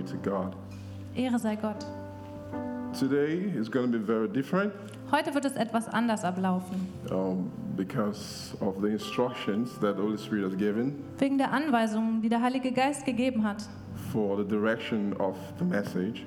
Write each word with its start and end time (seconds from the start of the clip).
Glory 0.00 0.04
to 0.04 0.16
God. 0.30 0.56
Ehre 1.14 1.38
sei 1.38 1.56
Gott. 1.56 1.84
Today 2.98 3.52
is 3.56 3.68
going 3.68 3.92
to 3.92 3.98
be 3.98 4.04
very 4.04 4.28
different 4.28 4.72
Heute 5.12 5.32
wird 5.34 5.44
es 5.44 5.54
etwas 5.56 5.88
anders 5.88 6.24
ablaufen. 6.24 6.86
um, 7.10 7.50
because 7.76 8.54
of 8.60 8.80
the 8.80 8.88
instructions 8.88 9.78
that 9.80 9.96
the 9.96 10.02
Holy 10.02 10.16
Spirit 10.18 10.44
has 10.44 10.56
given 10.56 11.04
Wegen 11.18 11.38
der 11.38 11.52
Anweisungen, 11.52 12.20
die 12.22 12.28
der 12.28 12.40
Heilige 12.42 12.72
Geist 12.72 13.04
gegeben 13.04 13.44
hat. 13.44 13.68
for 14.12 14.36
the 14.36 14.44
direction 14.44 15.12
of 15.20 15.36
the 15.58 15.64
message. 15.64 16.24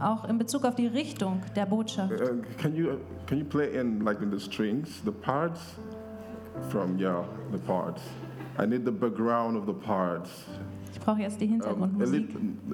Auch 0.00 0.28
in 0.28 0.38
Bezug 0.38 0.64
auf 0.64 0.74
die 0.76 0.86
Richtung 0.86 1.40
der 1.56 1.66
Botschaft. 1.66 2.12
Uh, 2.12 2.36
can 2.60 2.74
you 2.76 2.98
can 3.26 3.38
you 3.38 3.44
play 3.44 3.74
in 3.74 4.00
like 4.04 4.20
in 4.20 4.30
the 4.30 4.38
strings 4.38 5.02
the 5.04 5.10
parts 5.12 5.60
from 6.70 6.96
yeah 6.98 7.24
the 7.50 7.58
parts? 7.58 8.02
I 8.58 8.66
need 8.66 8.84
the 8.84 8.92
background 8.92 9.56
of 9.56 9.66
the 9.66 9.72
parts. 9.72 10.44
Brauche 11.08 11.22
jetzt 11.22 11.40
die 11.40 11.46
Hintergrundmusik. 11.46 12.28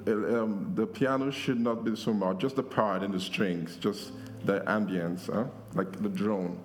um, 0.07 0.73
the 0.75 0.85
piano 0.85 1.31
should 1.31 1.57
not 1.57 1.85
be 1.85 1.95
so 1.95 2.11
much, 2.11 2.41
just 2.41 2.57
the 2.57 2.63
part 2.63 3.01
and 3.01 3.13
the 3.13 3.19
strings, 3.19 3.77
just 3.81 4.11
the 4.45 4.59
ambience, 4.67 5.27
huh? 5.31 5.45
like 5.73 5.89
the 6.03 6.09
drone. 6.09 6.57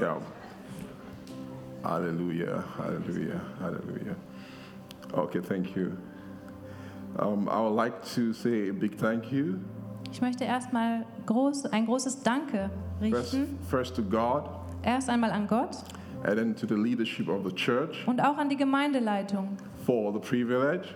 Yeah. 0.00 0.18
Hallelujah, 1.84 2.64
hallelujah, 2.76 3.40
hallelujah. 3.60 4.16
Okay, 5.14 5.38
thank 5.40 5.76
you. 5.76 5.96
Um, 7.20 7.48
I 7.48 7.60
would 7.60 7.76
like 7.76 8.04
to 8.16 8.32
say 8.32 8.68
a 8.68 8.72
big 8.72 8.96
thank 8.96 9.30
you. 9.30 9.60
Ich 10.10 10.20
möchte 10.20 10.42
erstmal 10.42 11.04
groß, 11.24 11.66
ein 11.66 11.86
großes 11.86 12.24
Danke 12.24 12.68
First, 12.98 13.32
richten. 13.32 13.58
first 13.70 13.94
to 13.94 14.02
God, 14.02 14.42
Erst 14.82 15.08
einmal 15.08 15.30
an 15.30 15.46
Gott 15.46 15.76
and 16.24 16.36
then 16.38 16.54
to 16.54 16.66
the 16.66 16.74
leadership 16.74 17.28
of 17.28 17.44
the 17.44 17.54
church 17.54 18.06
und 18.06 18.20
auch 18.20 18.38
an 18.38 18.48
die 18.48 18.56
Gemeindeleitung 18.56 19.56
for 19.84 20.12
the 20.12 20.18
privilege 20.20 20.88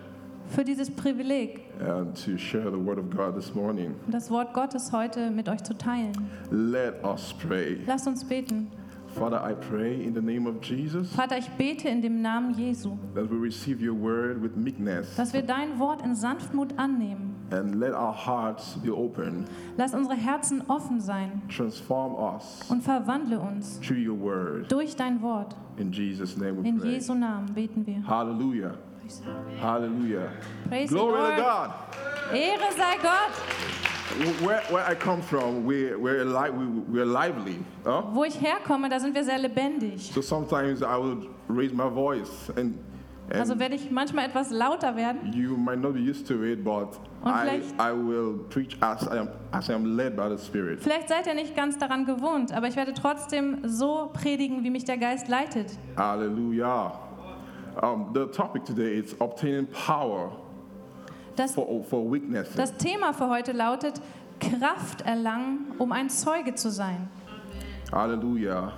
für 0.49 0.63
dieses 0.65 0.91
Privileg, 0.91 1.63
and 1.81 2.15
to 2.25 2.39
share 2.39 2.71
the 2.71 2.79
word 2.79 2.99
of 2.99 3.11
God 3.11 3.35
this 3.35 3.55
morning. 3.55 3.95
das 4.07 4.31
Wort 4.31 4.55
Gottes 4.55 4.93
heute 4.93 5.31
mit 5.31 5.49
euch 5.49 5.63
zu 5.65 5.77
teilen. 5.77 6.13
Let 6.51 7.03
us 7.05 7.35
pray. 7.35 7.79
Lasst 7.87 8.07
uns 8.07 8.25
beten. 8.25 8.71
Father, 9.19 9.41
I 9.43 9.55
pray 9.55 9.95
in 10.05 10.13
the 10.15 10.21
name 10.21 10.47
of 10.47 10.61
Jesus 10.61 11.11
Vater, 11.15 11.39
ich 11.39 11.49
bete 11.57 11.89
in 11.89 12.03
dem 12.03 12.21
Namen 12.23 12.55
Jesu, 12.55 12.97
that 13.15 13.31
we 13.31 13.37
receive 13.39 13.81
your 13.81 13.95
word 13.95 14.41
with 14.43 14.57
meekness 14.57 15.15
dass 15.17 15.33
wir 15.33 15.43
dein 15.43 15.79
Wort 15.79 16.03
in 16.03 16.15
Sanftmut 16.15 16.79
annehmen. 16.79 17.35
and 17.51 17.77
let 17.81 17.93
our 17.95 18.13
hearts 18.13 18.77
be 18.83 18.91
open. 18.91 19.47
Lass 19.77 19.95
unsere 19.95 20.17
Herzen 20.17 20.63
offen 20.69 21.01
sein 21.01 21.43
Transform 21.49 22.15
us 22.37 22.61
und 22.69 22.83
verwandle 22.83 23.39
uns 23.39 23.79
through 23.81 23.97
your 23.99 24.19
word. 24.21 24.71
durch 24.71 24.97
dein 24.97 25.23
Wort. 25.23 25.55
In 25.79 25.93
Jesus' 25.93 26.37
name 26.37 26.63
we 26.63 26.69
In 26.69 26.79
pray. 26.81 26.95
Jesu 26.95 27.15
Namen 27.15 27.55
beten 27.55 27.87
wir. 27.87 28.03
Hallelujah. 28.07 28.75
Hallelujah. 29.63 30.29
Praise 30.69 30.89
Glory 30.91 31.37
to. 31.37 31.43
God. 31.43 31.71
Ehre 32.33 32.73
sei 32.77 32.97
Gott. 33.01 33.86
Where, 34.41 34.61
where 34.71 34.85
I 34.87 34.95
come 34.95 35.21
from, 35.21 35.65
we're, 35.67 35.99
we're, 35.99 36.25
li- 36.25 36.51
we, 36.51 36.67
we're 36.89 37.05
lively. 37.05 37.59
Huh? 37.85 38.03
Wo 38.13 38.25
ich 38.25 38.41
herkomme, 38.41 38.89
da 38.89 38.99
sind 39.01 39.15
wir 39.15 39.25
sehr 39.25 39.39
lebendig. 39.39 40.13
So 40.13 40.23
sometimes 40.23 40.81
I 40.83 40.97
will 40.97 41.29
raise 41.49 41.73
my 41.75 41.89
voice, 41.89 42.49
and, 42.57 42.79
and 43.31 43.41
Also 43.41 43.59
werde 43.59 43.75
ich 43.75 43.91
manchmal 43.91 44.27
etwas 44.27 44.51
lauter 44.51 44.95
werden. 44.97 45.33
you 45.33 45.57
might 45.57 45.81
not 45.81 45.95
be 45.95 46.01
used 46.01 46.27
to 46.29 46.43
it, 46.45 46.63
but 46.65 46.99
Und 47.23 47.33
I, 47.35 47.61
I 47.81 47.93
will 47.93 48.39
preach 48.49 48.77
as 48.81 49.03
I, 49.09 49.19
am, 49.19 49.29
as 49.53 49.69
I 49.69 49.75
am 49.75 49.97
led 49.97 50.15
by 50.17 50.29
the 50.29 50.39
Spirit. 50.39 50.81
Vielleicht 50.81 51.09
seid 51.09 51.27
ihr 51.27 51.35
nicht 51.35 51.57
ganz 51.57 51.77
daran 51.77 52.05
gewohnt, 52.07 52.53
aber 52.53 52.69
ich 52.69 52.77
werde 52.77 52.95
trotzdem 52.95 53.59
so 53.65 54.11
predigen, 54.13 54.63
wie 54.63 54.71
mich 54.71 54.85
der 54.85 54.97
Geist 54.99 55.27
leitet. 55.29 55.77
Hallelujah. 55.97 56.93
Um, 57.83 58.13
the 58.15 58.27
topic 58.27 58.65
today 58.65 58.99
is 58.99 59.15
obtaining 59.21 59.67
power 59.67 60.31
Das, 61.37 61.55
for, 61.55 61.85
for 61.85 62.11
weakness. 62.11 62.49
das 62.57 62.77
Thema 62.77 63.13
für 63.13 63.29
heute 63.29 63.53
lautet 63.53 64.01
Kraft 64.41 65.03
erlangen, 65.03 65.73
um 65.79 65.93
ein 65.93 66.11
Zeuge 66.11 66.55
zu 66.55 66.71
sein. 66.71 67.09
Hallelujah. 67.93 68.73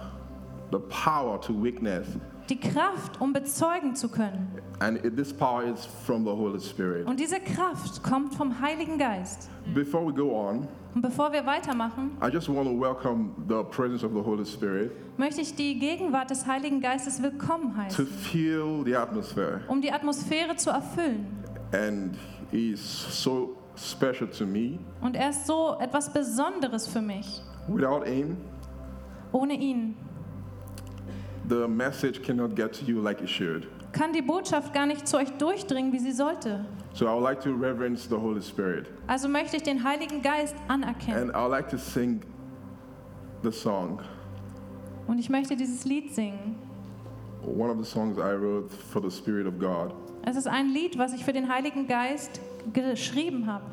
The 0.71 0.79
power 0.79 1.41
to 1.41 1.53
weakness. 1.63 2.07
Die 2.49 2.59
Kraft, 2.59 3.21
um 3.21 3.33
bezeugen 3.33 3.95
zu 3.95 4.09
können. 4.09 4.51
And 4.81 5.01
this 5.17 5.33
power 5.33 5.65
is 5.65 5.87
from 6.07 6.25
the 6.25 6.31
Holy 6.31 6.61
Spirit. 6.61 7.07
Und 7.07 7.21
diese 7.21 7.41
Kraft 7.41 8.03
kommt 8.03 8.35
vom 8.35 8.61
Heiligen 8.61 8.99
Geist. 8.99 9.51
Before 9.75 10.07
we 10.07 10.13
go 10.15 10.31
on, 10.35 10.67
Und 10.95 11.03
bevor 11.03 11.33
wir 11.33 11.45
weitermachen, 11.45 12.17
I 12.23 12.29
just 12.33 12.49
want 12.49 12.67
to 12.69 12.81
welcome 12.81 13.31
the 13.49 13.63
presence 13.71 14.03
of 14.03 14.13
the 14.13 14.21
Holy 14.21 14.47
Spirit 14.47 14.93
möchte 15.19 15.41
ich 15.41 15.55
die 15.55 15.79
Gegenwart 15.79 16.31
des 16.31 16.47
Heiligen 16.47 16.81
Geistes 16.81 17.23
willkommen 17.23 17.73
to 17.75 17.83
heißen, 17.83 18.07
fill 18.07 18.83
the 18.85 18.97
atmosphere. 18.97 19.61
um 19.69 19.81
die 19.83 19.93
Atmosphäre 19.93 20.57
zu 20.57 20.71
erfüllen. 20.71 21.27
And 21.73 22.17
He's 22.51 22.81
so 22.81 23.57
special 23.77 24.29
to 24.39 24.47
me. 24.47 24.79
Und 25.01 25.17
er 25.17 25.31
ist 25.31 25.47
so 25.47 25.77
etwas 25.81 26.13
Besonderes 26.13 26.87
für 26.87 27.01
mich. 27.03 27.43
Without 27.69 28.05
Him, 28.07 28.39
Ohne 29.33 29.55
ihn 29.55 29.95
the 31.49 31.67
message 31.69 32.23
cannot 32.23 32.55
get 32.55 32.73
to 32.75 32.85
you 32.85 33.01
like 33.01 33.21
it 33.23 33.29
should. 33.29 33.67
kann 33.93 34.13
die 34.13 34.23
Botschaft 34.23 34.73
gar 34.75 34.87
nicht 34.87 35.07
zu 35.09 35.17
euch 35.17 35.31
durchdringen, 35.39 35.93
wie 35.93 35.99
sie 35.99 36.13
sollte. 36.13 36.65
So 36.95 37.07
I 37.07 37.11
would 37.13 37.23
like 37.23 37.41
to 37.43 37.51
reverence 37.55 38.07
the 38.09 38.17
Holy 38.17 38.41
Spirit. 38.43 38.87
Also 39.07 39.29
möchte 39.29 39.57
ich 39.57 39.63
den 39.63 39.83
Heiligen 39.85 40.21
Geist 40.23 40.55
anerkennen. 40.69 41.31
And 41.31 41.31
I 41.37 41.41
would 41.41 41.51
like 41.51 41.69
to 41.71 41.79
sing 41.79 42.21
the 43.43 43.53
song, 43.53 44.01
Und 45.07 45.19
ich 45.19 45.31
möchte 45.31 45.57
dieses 45.57 45.85
Lied 45.85 46.15
singen. 46.15 46.57
one 47.43 47.71
of 47.71 47.79
the 47.79 47.85
songs 47.85 48.19
I 48.19 48.35
wrote 48.35 48.69
for 48.93 49.01
the 49.01 49.11
Spirit 49.11 49.47
of 49.47 49.59
God. 49.59 49.93
Es 50.29 50.37
ist 50.37 50.47
ein 50.47 50.69
Lied, 50.69 50.99
was 50.99 51.15
ich 51.15 51.25
für 51.25 51.33
den 51.33 51.49
Heiligen 51.49 51.87
Geist 51.87 52.43
geschrieben 52.75 53.47
habe. 53.47 53.65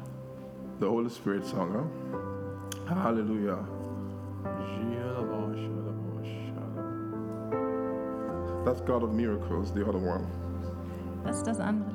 The 0.79 0.85
Holy 0.85 1.09
Spirit 1.09 1.45
song, 1.45 1.73
huh? 1.73 2.95
Hallelujah. 2.95 3.59
That's 8.63 8.81
God 8.85 9.03
of 9.03 9.11
miracles, 9.11 9.73
the 9.73 9.83
other 9.83 9.99
one. 9.99 10.25
Das 11.25 11.39
ist 11.39 11.47
das 11.47 11.59
andere 11.59 11.94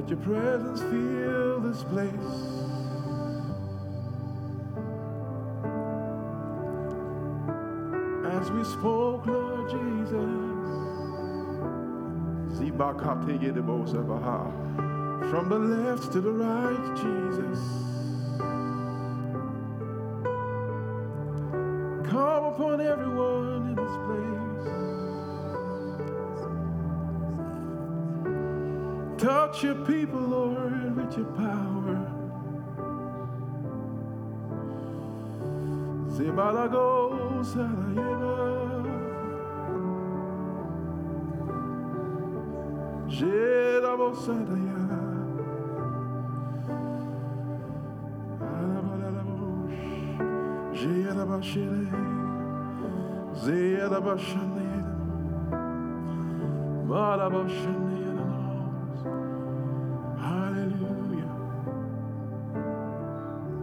Let 0.00 0.08
your 0.08 0.18
presence 0.20 0.80
fill 0.80 1.60
this 1.60 1.82
place. 1.84 2.14
As 8.32 8.50
we 8.50 8.64
spoke, 8.64 9.26
Lord 9.26 9.68
Jesus. 9.68 10.14
From 15.30 15.48
the 15.50 15.58
left 15.58 16.12
to 16.12 16.20
the 16.22 16.32
right, 16.32 16.96
Jesus. 16.96 17.79
Hallelujah. 60.18 61.30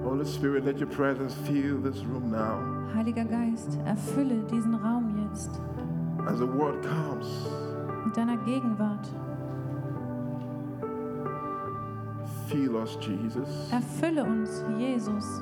Holy 0.04 0.26
Spirit, 0.26 0.66
let 0.66 0.80
your 0.80 0.90
presence 0.90 1.36
fill 1.46 1.82
this 1.82 2.04
room 2.04 2.32
now. 2.32 2.58
Heiliger 2.96 3.26
Geist, 3.26 3.78
erfülle 3.86 4.44
diesen 4.50 4.74
Raum 4.74 5.30
jetzt 5.30 5.62
As 6.26 6.40
the 6.40 6.48
word 6.48 6.82
comes, 6.82 7.28
mit 8.06 8.18
deiner 8.18 8.38
Gegenwart. 8.38 9.08
Fill 12.50 12.78
us, 12.78 12.98
Jesus, 13.00 13.72
Erfülle 13.72 14.24
uns, 14.24 14.64
Jesus, 14.78 15.42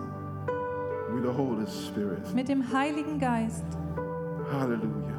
with 1.13 1.23
the 1.23 1.31
Holy 1.31 1.65
Spirit. 1.67 2.33
mit 2.33 2.47
dem 2.47 2.63
Heiligen 2.71 3.19
Geist. 3.19 3.63
Hallelujah. 4.51 5.13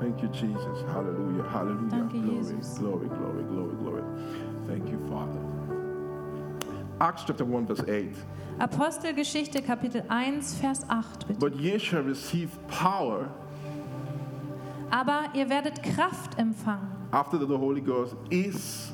Thank 0.00 0.22
you, 0.22 0.28
Jesus. 0.28 0.82
Hallelujah. 0.92 1.44
Hallelujah. 1.52 1.88
Danke, 1.90 2.20
glory, 2.20 2.38
Jesus. 2.38 2.78
glory, 2.78 3.08
glory, 3.08 3.42
glory, 3.44 3.76
glory. 3.76 4.02
Thank 4.66 4.88
you, 4.90 4.98
Father. 5.08 5.40
Acts 7.00 7.24
chapter 7.26 7.44
1, 7.44 7.66
verse 7.66 7.84
8. 7.86 8.14
Apostelgeschichte 8.58 9.60
Kapitel 9.62 10.02
1, 10.08 10.54
Vers 10.60 10.88
8 10.88 11.26
bitte. 11.28 11.38
But 11.40 11.54
ye 11.56 11.78
shall 11.78 12.02
receive 12.02 12.48
power 12.68 13.28
Aber 14.90 15.24
ihr 15.34 15.48
werdet 15.50 15.82
Kraft 15.82 16.38
empfangen, 16.38 16.88
after 17.10 17.38
the 17.38 17.46
Holy 17.58 17.80
Ghost 17.82 18.16
is. 18.30 18.92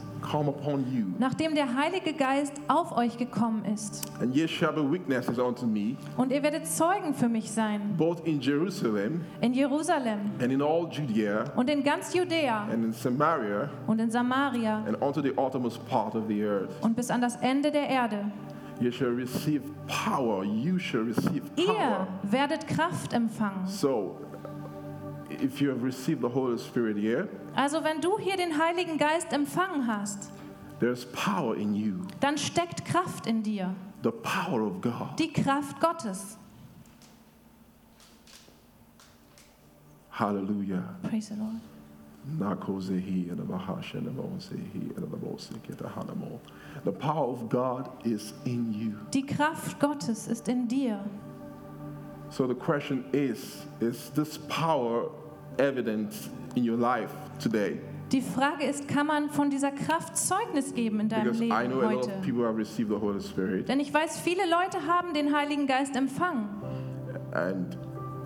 Nachdem 1.18 1.54
der 1.54 1.74
Heilige 1.74 2.12
Geist 2.12 2.54
auf 2.68 2.96
euch 2.96 3.18
gekommen 3.18 3.64
ist. 3.64 4.04
And 4.20 4.34
ye 4.34 4.46
shall 4.48 4.72
be 4.72 4.82
witnesses 4.90 5.38
unto 5.38 5.66
me, 5.66 5.96
Und 6.16 6.32
ihr 6.32 6.42
werdet 6.42 6.66
Zeugen 6.66 7.14
für 7.14 7.28
mich 7.28 7.50
sein 7.50 7.94
both 7.98 8.26
in 8.26 8.40
Jerusalem 8.40 9.22
in 9.40 9.52
Jerusalem 9.52 10.30
and 10.40 10.52
in 10.52 10.62
all 10.62 10.88
Judea 10.90 11.44
und 11.56 11.68
in 11.68 11.82
ganz 11.82 12.14
Judäa 12.14 12.64
and 12.70 12.84
in 12.84 12.92
Samaria 12.92 13.68
und 13.86 14.00
in 14.00 14.10
Samaria 14.10 14.84
and 14.86 15.00
unto 15.02 15.20
the 15.22 15.32
uttermost 15.36 15.84
part 15.88 16.14
of 16.14 16.24
the 16.28 16.42
earth. 16.42 16.70
und 16.82 16.94
bis 16.96 17.10
an 17.10 17.20
das 17.20 17.36
Ende 17.36 17.70
der 17.70 17.88
Erde. 17.88 18.24
Ye 18.80 18.90
shall 18.90 19.10
receive 19.14 19.62
power. 19.86 20.42
You 20.44 20.78
shall 20.78 21.02
receive 21.02 21.42
power. 21.54 22.08
Ihr 22.24 22.32
werdet 22.32 22.66
Kraft 22.66 23.12
empfangen. 23.12 23.66
So, 23.66 24.16
if 25.40 25.60
you 25.60 25.70
have 25.70 25.82
received 25.84 26.20
the 26.22 26.28
Holy 26.28 26.58
Spirit 26.58 26.96
here, 26.96 27.28
Also 27.54 27.82
wenn 27.84 28.00
du 28.00 28.18
hier 28.18 28.36
den 28.36 28.58
Heiligen 28.58 28.98
Geist 28.98 29.32
empfangen 29.32 29.86
hast, 29.86 30.30
there's 30.80 31.04
power 31.12 31.56
in 31.56 31.74
you. 31.74 31.94
dann 32.20 32.36
steckt 32.38 32.84
Kraft 32.84 33.26
in 33.26 33.42
dir. 33.42 33.74
The 34.02 34.10
power 34.10 34.62
of 34.62 34.80
God. 34.80 35.18
Die 35.18 35.32
Kraft 35.32 35.80
Gottes. 35.80 36.36
Hallelujah. 40.10 40.82
Praise 41.02 41.28
the 41.28 41.36
Lord. 41.36 41.60
The 46.84 46.92
power 46.92 47.28
of 47.28 47.48
God 47.48 47.88
is 48.04 48.32
in 48.44 48.72
you. 48.72 48.92
Die 49.12 49.22
Kraft 49.22 49.80
Gottes 49.80 50.28
ist 50.28 50.48
in 50.48 50.68
dir. 50.68 51.04
So 52.32 52.46
the 52.46 52.54
question 52.54 53.04
is 53.12 53.66
Is 53.80 54.10
this 54.14 54.38
power 54.48 55.10
evident 55.58 56.14
in 56.56 56.64
your 56.64 56.78
life 56.78 57.10
today? 57.38 57.78
Die 58.10 58.22
Frage 58.22 58.64
ist, 58.64 58.88
kann 58.88 59.06
man 59.06 59.30
von 59.30 59.48
dieser 59.50 59.70
Kraft 59.70 60.16
Zeugnis 60.16 60.74
geben 60.74 61.00
in 61.00 61.08
deinem 61.08 61.32
Because 61.32 61.40
Leben 61.40 61.74
heute? 61.74 62.10
of 62.10 62.22
people 62.22 62.44
have 62.44 62.56
received 62.56 62.90
the 62.90 62.98
Holy 62.98 63.20
Spirit. 63.20 63.68
Denn 63.68 63.80
ich 63.80 63.92
weiß, 63.92 64.20
viele 64.20 64.42
Leute 64.42 64.86
haben 64.86 65.14
den 65.14 65.34
Heiligen 65.34 65.66
Geist 65.66 65.94
empfangen. 65.94 66.48
And 67.32 67.76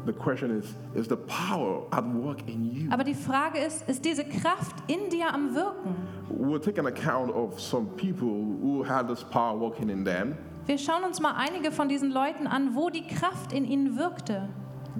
the 0.06 0.12
question 0.12 0.50
is 0.50 0.74
Is 0.94 1.08
the 1.08 1.16
power 1.16 1.86
at 1.90 2.04
work 2.04 2.48
in 2.48 2.64
you? 2.64 2.88
Aber 2.92 3.02
die 3.02 3.14
Frage 3.14 3.58
ist, 3.58 3.88
ist 3.88 4.04
diese 4.04 4.24
Kraft 4.24 4.76
in 4.86 5.10
dir 5.10 5.32
am 5.34 5.54
Wirken? 5.54 5.96
We'll 6.30 6.60
take 6.60 6.80
an 6.80 6.86
account 6.86 7.32
of 7.32 7.60
some 7.60 7.86
people 7.96 8.28
who 8.28 8.84
had 8.84 9.08
this 9.08 9.24
power 9.24 9.58
working 9.58 9.88
in 9.88 10.04
them. 10.04 10.36
Wir 10.66 10.78
schauen 10.78 11.04
uns 11.04 11.20
mal 11.20 11.34
einige 11.36 11.70
von 11.70 11.88
diesen 11.88 12.10
Leuten 12.10 12.48
an, 12.48 12.74
wo 12.74 12.90
die 12.90 13.06
Kraft 13.06 13.52
in 13.52 13.64
ihnen 13.64 13.96
wirkte. 13.96 14.48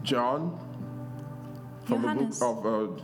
John, 0.05 0.53
from 1.85 2.03
Johannes. 2.03 2.39
the 2.39 2.45
book 2.45 2.65
of 2.65 2.99
uh, 2.99 3.03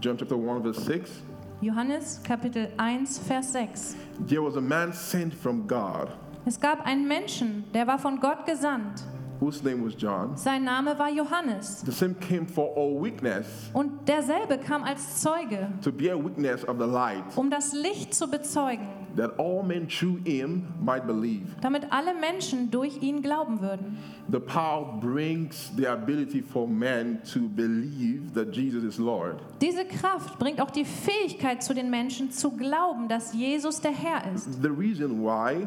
John 0.00 0.16
chapter 0.18 0.36
1, 0.36 0.62
verse 0.62 0.80
6. 0.84 1.22
Johannes 1.60 2.20
Kapitel 2.24 2.72
1, 2.76 3.20
Vers 3.20 3.52
6. 3.52 3.96
There 4.26 4.42
was 4.42 4.56
a 4.56 4.60
man 4.60 4.92
sent 4.92 5.32
from 5.32 5.68
God 5.68 6.08
Es 6.44 6.58
gab 6.58 6.84
einen 6.84 7.06
Menschen, 7.06 7.64
der 7.72 7.86
war 7.86 8.00
von 8.00 8.18
Gott 8.18 8.46
gesandt. 8.46 9.04
Whose 9.42 9.60
name 9.64 9.84
was 9.84 9.94
John. 9.96 10.36
Sein 10.36 10.62
Name 10.64 10.96
war 10.96 11.10
Johannes. 11.10 11.82
The 11.84 11.90
same 11.90 12.14
came 12.14 12.46
for 12.46 12.70
a 12.76 13.02
witness, 13.02 13.46
Und 13.72 14.06
derselbe 14.08 14.56
kam 14.58 14.84
als 14.84 15.20
Zeuge, 15.20 15.68
to 15.82 15.90
be 15.90 16.10
a 16.12 16.16
witness 16.16 16.64
of 16.68 16.76
the 16.78 16.86
light, 16.86 17.24
um 17.36 17.50
das 17.50 17.72
Licht 17.72 18.14
zu 18.14 18.28
bezeugen, 18.30 18.86
that 19.16 19.38
all 19.40 19.64
men 19.64 19.88
through 19.88 20.18
him 20.24 20.62
might 20.80 21.06
believe. 21.08 21.42
damit 21.60 21.90
alle 21.90 22.14
Menschen 22.14 22.70
durch 22.70 23.02
ihn 23.02 23.20
glauben 23.20 23.60
würden. 23.60 23.98
The 24.30 24.38
power 24.38 25.00
brings 25.00 25.72
the 25.76 25.88
ability 25.88 26.40
for 26.40 26.68
men 26.68 27.20
to 27.34 27.40
believe 27.48 28.32
that 28.34 28.54
Jesus 28.54 28.84
is 28.84 28.98
Lord. 28.98 29.40
Diese 29.60 29.84
Kraft 29.84 30.38
bringt 30.38 30.60
auch 30.60 30.70
die 30.70 30.84
Fähigkeit 30.84 31.62
zu 31.64 31.74
den 31.74 31.90
Menschen 31.90 32.30
zu 32.30 32.52
glauben, 32.52 33.08
dass 33.08 33.34
Jesus 33.34 33.80
der 33.80 33.90
Herr 33.92 34.32
ist. 34.32 34.62
The 34.62 34.68
reason 34.70 35.20
why 35.22 35.66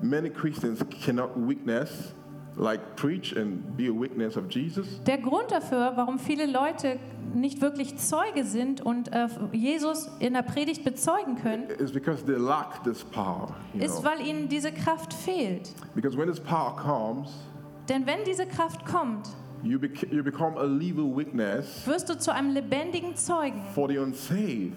many 0.00 0.30
Christians 0.30 0.78
cannot 1.04 1.30
witness, 1.36 2.14
like 2.60 2.94
preach 2.96 3.34
and 3.34 3.76
be 3.76 3.88
a 3.88 3.92
witness 3.92 4.36
of 4.36 4.44
Jesus, 4.50 5.02
Der 5.04 5.18
Grund 5.18 5.50
dafür, 5.50 5.92
warum 5.96 6.18
viele 6.18 6.46
Leute 6.46 6.98
nicht 7.34 7.60
wirklich 7.60 7.96
Zeuge 7.96 8.44
sind 8.44 8.80
und 8.80 9.12
äh, 9.12 9.28
Jesus 9.52 10.10
in 10.18 10.34
der 10.34 10.42
Predigt 10.42 10.84
bezeugen 10.84 11.36
können, 11.36 11.68
is 11.78 11.90
because 11.92 12.24
they 12.24 12.36
lack 12.36 12.82
this 12.84 13.02
power. 13.04 13.54
Ist, 13.78 14.02
know? 14.02 14.10
weil 14.10 14.26
ihnen 14.26 14.48
diese 14.48 14.72
Kraft 14.72 15.14
fehlt. 15.14 15.72
Because 15.94 16.16
when 16.18 16.28
this 16.28 16.40
power 16.40 16.76
comes, 16.76 17.30
Denn 17.88 18.06
wenn 18.06 18.24
diese 18.24 18.46
Kraft 18.46 18.84
kommt, 18.84 19.28
you, 19.62 19.78
bec- 19.78 20.12
you 20.12 20.22
become 20.22 20.58
a 20.58 20.64
living 20.64 21.16
witness 21.16 21.86
wirst 21.86 22.08
du 22.08 22.18
zu 22.18 22.32
einem 22.32 22.52
lebendigen 22.52 23.16
Zeugen 23.16 23.62
for 23.74 23.88
the 23.88 23.98
unsaved. 23.98 24.74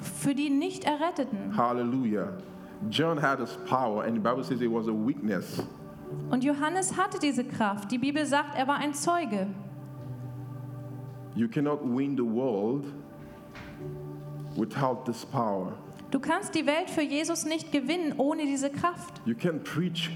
für 0.00 0.34
die 0.34 0.50
Nicht-Erretteten. 0.50 1.56
Hallelujah. 1.56 2.32
John 2.90 3.20
had 3.20 3.38
this 3.38 3.58
power, 3.68 4.04
and 4.04 4.14
the 4.14 4.20
Bible 4.20 4.44
says 4.44 4.60
it 4.60 4.70
was 4.70 4.86
a 4.88 4.92
weakness. 4.92 5.62
Und 6.30 6.44
Johannes 6.44 6.96
hatte 6.96 7.18
diese 7.18 7.44
Kraft. 7.44 7.90
Die 7.90 7.98
Bibel 7.98 8.26
sagt, 8.26 8.56
er 8.56 8.66
war 8.66 8.76
ein 8.76 8.94
Zeuge. 8.94 9.48
You 11.34 11.48
cannot 11.48 11.80
win 11.82 12.16
the 12.16 12.24
world 12.24 12.84
without 14.56 15.04
this 15.04 15.24
power. 15.26 15.72
Du 16.10 16.20
kannst 16.20 16.54
die 16.54 16.66
Welt 16.66 16.88
für 16.88 17.02
Jesus 17.02 17.44
nicht 17.44 17.72
gewinnen 17.72 18.14
ohne 18.16 18.44
diese 18.44 18.70
Kraft. 18.70 19.20
You 19.26 19.34
can 19.34 19.62
preach 19.62 20.10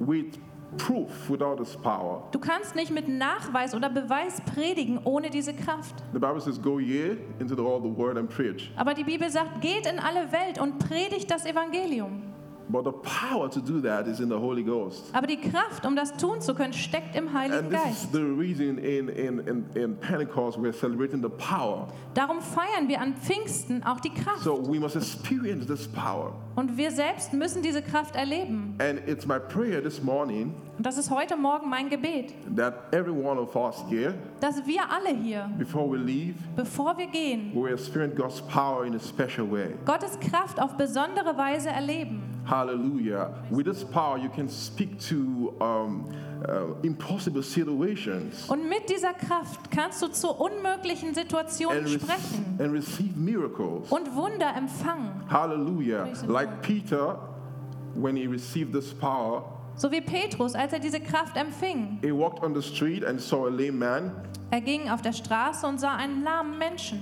with 0.00 0.38
proof 0.76 1.30
without 1.30 1.56
this 1.56 1.76
power. 1.76 2.26
Du 2.32 2.38
kannst 2.38 2.74
nicht 2.74 2.90
mit 2.90 3.08
Nachweis 3.08 3.74
oder 3.74 3.88
Beweis 3.90 4.40
predigen 4.40 4.98
ohne 5.04 5.30
diese 5.30 5.54
Kraft. 5.54 5.94
The 6.12 6.18
Bible 6.18 6.40
says, 6.40 6.60
Go 6.60 6.78
ye 6.78 7.16
into 7.38 7.54
all 7.54 7.80
the 7.80 7.96
world 7.96 8.18
and 8.18 8.28
preach. 8.28 8.72
Aber 8.76 8.94
die 8.94 9.04
Bibel 9.04 9.30
sagt, 9.30 9.60
geht 9.60 9.86
in 9.86 9.98
alle 9.98 10.32
Welt 10.32 10.58
und 10.60 10.78
predigt 10.78 11.30
das 11.30 11.46
Evangelium. 11.46 12.33
But 12.74 12.86
the 12.86 12.92
power 12.92 13.48
to 13.48 13.60
do 13.60 13.80
that 13.82 14.08
is 14.08 14.18
in 14.18 14.28
the 14.28 14.36
Holy 14.36 14.64
Ghost. 14.64 15.04
Aber 15.12 15.28
die 15.28 15.36
Kraft, 15.36 15.86
um 15.86 15.94
das 15.94 16.16
tun 16.16 16.40
zu 16.40 16.56
können, 16.56 16.72
steckt 16.72 17.14
im 17.14 17.32
Heiligen 17.32 17.66
And 17.66 17.70
this 17.70 17.80
is 17.80 17.84
Geist. 17.84 18.12
the 18.12 18.24
reason 18.24 18.78
in, 18.78 19.08
in, 19.08 19.38
in, 19.38 19.64
in 19.76 19.96
Pentecost 19.96 20.58
we're 20.58 20.72
celebrating 20.72 21.22
the 21.22 21.28
power. 21.28 21.86
Darum 22.14 22.40
feiern 22.40 22.88
wir 22.88 23.00
an 23.00 23.14
Pfingsten 23.14 23.84
auch 23.84 24.00
die 24.00 24.10
Kraft. 24.10 24.42
So 24.42 24.60
we 24.66 24.80
must 24.80 24.96
experience 24.96 25.66
this 25.66 25.86
power. 25.86 26.32
Und 26.56 26.76
wir 26.76 26.90
selbst 26.90 27.32
müssen 27.32 27.62
diese 27.62 27.80
Kraft 27.80 28.16
erleben. 28.16 28.74
And 28.78 29.00
it's 29.06 29.24
my 29.24 29.38
prayer 29.38 29.80
this 29.80 30.02
morning 30.02 30.52
Und 30.76 30.84
das 30.84 30.98
ist 30.98 31.10
heute 31.10 31.36
Morgen 31.36 31.68
mein 31.70 31.88
Gebet, 31.88 32.34
that 32.56 32.92
every 32.92 33.12
one 33.12 33.38
of 33.38 33.54
us 33.54 33.84
here, 33.88 34.14
dass 34.40 34.66
wir 34.66 34.82
alle 34.90 35.10
hier, 35.16 35.48
before 35.56 35.88
we 35.88 35.96
leave, 35.96 36.34
bevor 36.56 36.98
wir 36.98 37.06
gehen, 37.06 37.52
will 37.54 37.72
experience 37.72 38.16
God's 38.16 38.42
power 38.42 38.84
in 38.84 38.96
a 38.96 38.98
special 38.98 39.48
way. 39.48 39.74
Gottes 39.86 40.18
Kraft 40.18 40.60
auf 40.60 40.76
besondere 40.76 41.36
Weise 41.36 41.68
erleben. 41.68 42.33
Hallelujah. 42.46 43.30
With 43.50 43.66
this 43.66 43.84
power, 43.84 44.18
you 44.18 44.28
can 44.28 44.48
speak 44.48 44.98
to 45.08 45.54
um, 45.60 46.04
uh, 46.46 46.74
impossible 46.82 47.42
situations 47.42 48.48
Und 48.48 48.68
mit 48.68 48.88
dieser 48.88 49.14
Kraft 49.14 49.70
kannst 49.70 50.02
du 50.02 50.08
zu 50.08 50.30
unmöglichen 50.30 51.14
Situationen 51.14 51.78
and, 51.78 51.86
rec- 51.88 52.00
sprechen 52.02 52.58
and 52.58 52.72
receive 52.72 53.16
miracles. 53.16 53.90
und 53.90 54.14
Wunder 54.14 54.54
empfangen. 54.56 55.22
Hallelujah. 55.30 56.06
Like. 56.26 56.62
Peter, 56.62 57.18
when 57.94 58.16
he 58.16 58.26
received 58.26 58.72
this 58.72 58.92
power, 58.92 59.44
So 59.76 59.90
wie 59.90 60.00
Petrus, 60.00 60.54
als 60.54 60.72
er 60.72 60.78
diese 60.78 61.00
Kraft 61.00 61.36
empfing. 61.36 61.98
he 62.02 62.12
walked 62.12 62.42
on 62.44 62.54
the 62.54 62.62
street 62.62 63.04
and 63.04 63.20
saw 63.20 63.46
a 63.46 63.50
lame 63.50 63.72
man. 63.72 64.12
Er 64.50 64.60
ging 64.60 64.88
auf 64.90 65.02
der 65.02 65.12
Straße 65.12 65.66
und 65.66 65.80
sah 65.80 65.96
einen 65.96 66.22
lahmen 66.22 66.58
Menschen. 66.58 67.00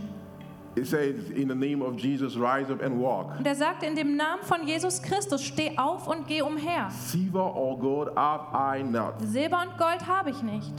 It 0.75 0.87
says, 0.87 1.31
In 1.35 1.49
the 1.49 1.55
name 1.55 1.83
of 1.83 1.97
Jesus, 1.99 2.35
rise 2.37 2.71
up 2.73 2.83
and 2.83 2.99
walk. 2.99 3.37
Und 3.38 3.47
er 3.47 3.55
sagte, 3.55 3.85
in 3.87 3.95
dem 3.95 4.17
Namen 4.17 4.43
von 4.43 4.67
Jesus 4.67 5.02
Christus, 5.02 5.43
steh 5.45 5.76
auf 5.76 6.07
und 6.09 6.26
geh 6.26 6.41
umher. 6.43 6.88
Silver 6.91 7.55
or 7.55 7.79
gold 7.79 8.09
have 8.17 8.47
I 8.55 8.83
not, 8.83 9.14
Silber 9.21 9.62
und 9.69 9.76
Gold 9.76 10.07
habe 10.07 10.31
ich 10.31 10.43
nicht. 10.43 10.73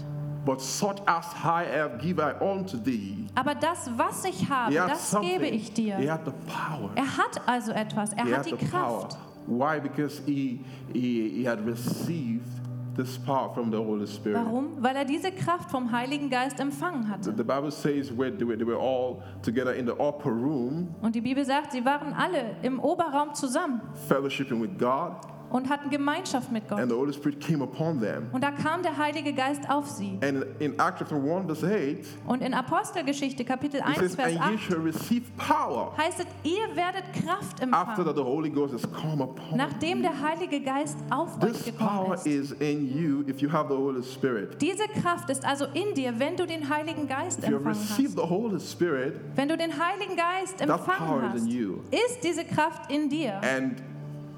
but 0.45 0.59
such 0.59 0.97
as 1.07 1.25
I 1.43 1.63
have 1.63 1.99
give 2.01 2.19
I 2.19 2.33
unto 2.43 2.77
thee. 2.77 3.27
Aber 3.35 3.53
das, 3.55 3.89
was 3.95 4.25
ich 4.25 4.49
habe, 4.49 4.71
He 4.71 4.77
das 4.77 5.15
gebe 5.21 5.45
ich 5.47 5.67
He 5.69 5.73
dir. 5.91 6.11
had 6.11 6.25
the 6.25 6.31
power. 6.47 6.89
Er 6.95 7.17
hat 7.17 7.47
also 7.47 7.71
etwas, 7.71 8.13
er 8.13 8.25
he 8.25 8.33
hat 8.33 8.45
die 8.45 8.49
the 8.49 8.65
power. 8.65 9.01
Kraft. 9.07 9.17
Why? 9.45 9.79
Because 9.79 10.21
he, 10.25 10.59
he, 10.91 11.29
he 11.29 11.43
had 11.47 11.59
received 11.65 12.47
this 12.95 13.17
power 13.17 13.53
from 13.53 13.71
the 13.71 13.77
Holy 13.77 14.05
Spirit. 14.07 14.37
Warum? 14.37 14.81
Weil 14.81 14.95
er 14.95 15.05
diese 15.05 15.31
Kraft 15.31 15.71
vom 15.71 15.91
Heiligen 15.91 16.29
Geist 16.29 16.59
empfangen 16.59 17.09
hatte. 17.09 17.31
the 17.35 17.43
Bible 17.43 17.71
says 17.71 18.11
where 18.15 18.31
they 18.31 18.45
were, 18.47 18.57
they 18.57 18.65
were 18.65 18.77
all 18.79 19.21
together 19.41 19.73
in 19.73 19.85
the 19.85 19.93
upper 19.93 20.31
room, 20.31 20.93
Und 21.01 21.15
die 21.15 21.21
Bibel 21.21 21.43
sagt, 21.45 21.71
sie 21.71 21.83
waren 21.85 22.13
alle 22.13 22.55
im 22.61 22.79
Oberraum 22.79 23.33
zusammen 23.33 23.81
fellowshipping 24.07 24.61
with 24.61 24.77
God, 24.77 25.13
und 25.53 25.69
hatten 25.69 25.89
Gemeinschaft 25.89 26.51
mit 26.51 26.63
and 26.63 26.81
Gott. 26.81 26.89
the 26.89 26.95
Holy 26.95 27.13
Spirit 27.13 27.39
came 27.39 27.63
upon 27.63 28.01
them. 28.01 28.27
Und 28.33 28.43
da 28.43 28.51
kam 28.51 28.83
der 28.83 28.97
Heilige 28.97 29.31
Geist 29.33 29.69
auf 29.69 29.87
sie. 29.87 30.19
And 30.21 30.45
in 30.59 30.73
Acts 30.79 30.99
chapter 30.99 31.15
1, 31.15 31.45
verse 31.45 31.65
8, 31.65 32.05
Und 32.27 32.41
in 32.41 32.53
Apostelgeschichte 32.53 33.45
Kapitel 33.45 33.77
it 33.79 33.85
1, 33.85 33.97
says, 33.99 34.15
Vers 34.15 34.35
And 34.35 34.51
ye 34.51 34.55
8 34.57 34.59
shall 34.59 34.79
receive 34.81 35.21
power 35.37 35.93
heißt 35.97 36.19
es, 36.19 36.25
ihr 36.43 36.75
werdet 36.75 37.03
Kraft 37.13 37.61
after 37.71 38.03
that 38.03 38.07
empfangen, 38.07 38.15
the 38.15 38.23
Holy 38.23 38.49
Ghost 38.49 38.73
has 38.73 38.81
come 38.91 39.23
upon 39.23 39.55
nachdem 39.57 39.97
you. 39.99 40.03
der 40.09 40.21
Heilige 40.21 40.59
Geist 40.59 40.97
auf 41.09 41.41
euch 41.41 41.51
This 41.53 41.65
gekommen 41.65 41.89
power 42.05 42.15
ist. 42.15 42.25
is 42.27 42.51
in 42.53 42.85
you 42.97 43.23
if 43.27 43.39
you 43.39 43.51
have 43.51 43.67
the 43.69 43.75
Holy 43.77 44.01
Spirit. 44.03 44.59
Diese 44.61 44.87
Kraft 45.01 45.29
ist 45.29 45.45
also 45.45 45.65
in 45.73 45.93
dir, 45.93 46.17
wenn 46.19 46.35
du 46.35 46.45
den 46.47 46.67
Heiligen 46.67 47.07
Geist 47.07 47.39
If 47.39 47.49
you 47.49 47.55
have 47.57 47.67
empfangen 47.69 47.79
received 47.87 48.17
hast. 48.17 48.17
the 48.17 48.29
Holy 48.29 48.59
Spirit, 48.59 49.19
Wenn 49.35 49.47
du 49.49 49.55
den 49.55 49.71
Heiligen 49.71 50.15
Geist 50.15 50.57
that 50.57 50.67
power 50.67 51.23
empfangen 51.23 51.35
is 51.35 51.43
in 51.43 51.47
hast, 51.47 51.53
you. 51.53 51.73
ist 51.91 52.23
diese 52.23 52.43
Kraft 52.43 52.91
in 52.91 53.09
dir. 53.09 53.39
And 53.43 53.75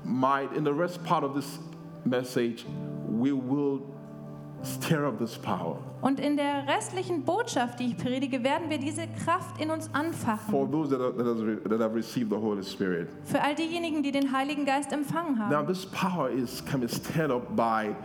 might 0.06 0.52
in 0.56 0.64
the 0.64 0.74
rest 0.74 1.04
part 1.04 1.24
of 1.24 1.34
this 1.36 1.60
message, 2.06 2.66
we 3.10 3.32
will 3.32 3.82
stir 4.64 5.06
up 5.08 5.18
this 5.20 5.38
power. 5.38 5.78
Und 6.02 6.20
in 6.20 6.38
der 6.38 6.68
restlichen 6.68 7.24
Botschaft, 7.24 7.80
die 7.80 7.88
ich 7.88 7.98
predige, 7.98 8.44
werden 8.44 8.70
wir 8.70 8.78
diese 8.78 9.08
Kraft 9.24 9.60
in 9.60 9.72
uns 9.72 9.88
For 9.88 9.96
anfachen. 10.00 10.72
those 10.72 10.90
that, 10.90 11.02
are, 11.02 11.12
that, 11.68 11.80
have 11.82 11.96
received 11.96 12.30
the 12.30 12.38
Holy 12.38 12.64
Spirit. 12.64 13.08
Für 13.26 13.42
all 13.42 13.56
diejenigen, 13.56 14.04
die 14.04 14.12
den 14.12 14.32
Heiligen 14.32 14.66
Geist 14.66 14.92
empfangen 14.92 15.36
Now, 15.38 15.58
haben. 15.58 15.68
this 15.68 15.86
power 15.88 16.30
is 16.30 16.64
can 16.66 16.80
be 16.82 16.88
stirred 16.88 17.32
up 17.32 17.56
by 17.56 17.96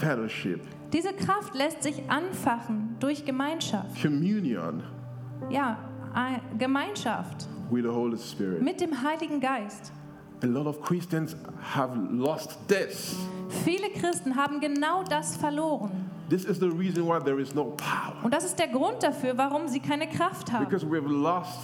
fellowship, 0.00 0.60
Diese 0.92 1.12
Kraft 1.12 1.54
lässt 1.54 1.82
sich 1.82 2.02
anfachen 2.10 2.96
durch 3.00 3.24
Gemeinschaft. 3.24 4.00
communion 4.02 4.82
Ja, 5.50 5.78
Gemeinschaft 6.58 7.48
with 7.70 7.82
the 7.84 7.88
Holy 7.90 8.16
Spirit. 8.18 8.62
mit 8.62 8.80
dem 8.80 9.02
Heiligen 9.02 9.40
Geist. 9.40 9.92
A 10.42 10.46
lot 10.46 10.66
of 10.66 10.80
Christians 10.82 11.36
have 11.74 11.96
lost 12.10 12.58
this. 12.66 13.14
Viele 13.64 13.90
Christen 13.90 14.34
haben 14.34 14.60
genau 14.60 15.04
das 15.04 15.36
verloren. 15.36 16.10
This 16.28 16.44
is 16.44 16.58
the 16.58 16.68
reason 16.68 17.06
why 17.06 17.20
there 17.20 17.40
is 17.40 17.54
no 17.54 17.76
power. 17.76 18.24
Und 18.24 18.32
das 18.34 18.44
ist 18.44 18.58
der 18.58 18.68
Grund 18.68 19.02
dafür, 19.02 19.36
warum 19.38 19.68
sie 19.68 19.78
keine 19.78 20.08
Kraft 20.08 20.50
haben. 20.50 20.64
Because 20.64 20.84
we've 20.84 21.06
lost 21.06 21.60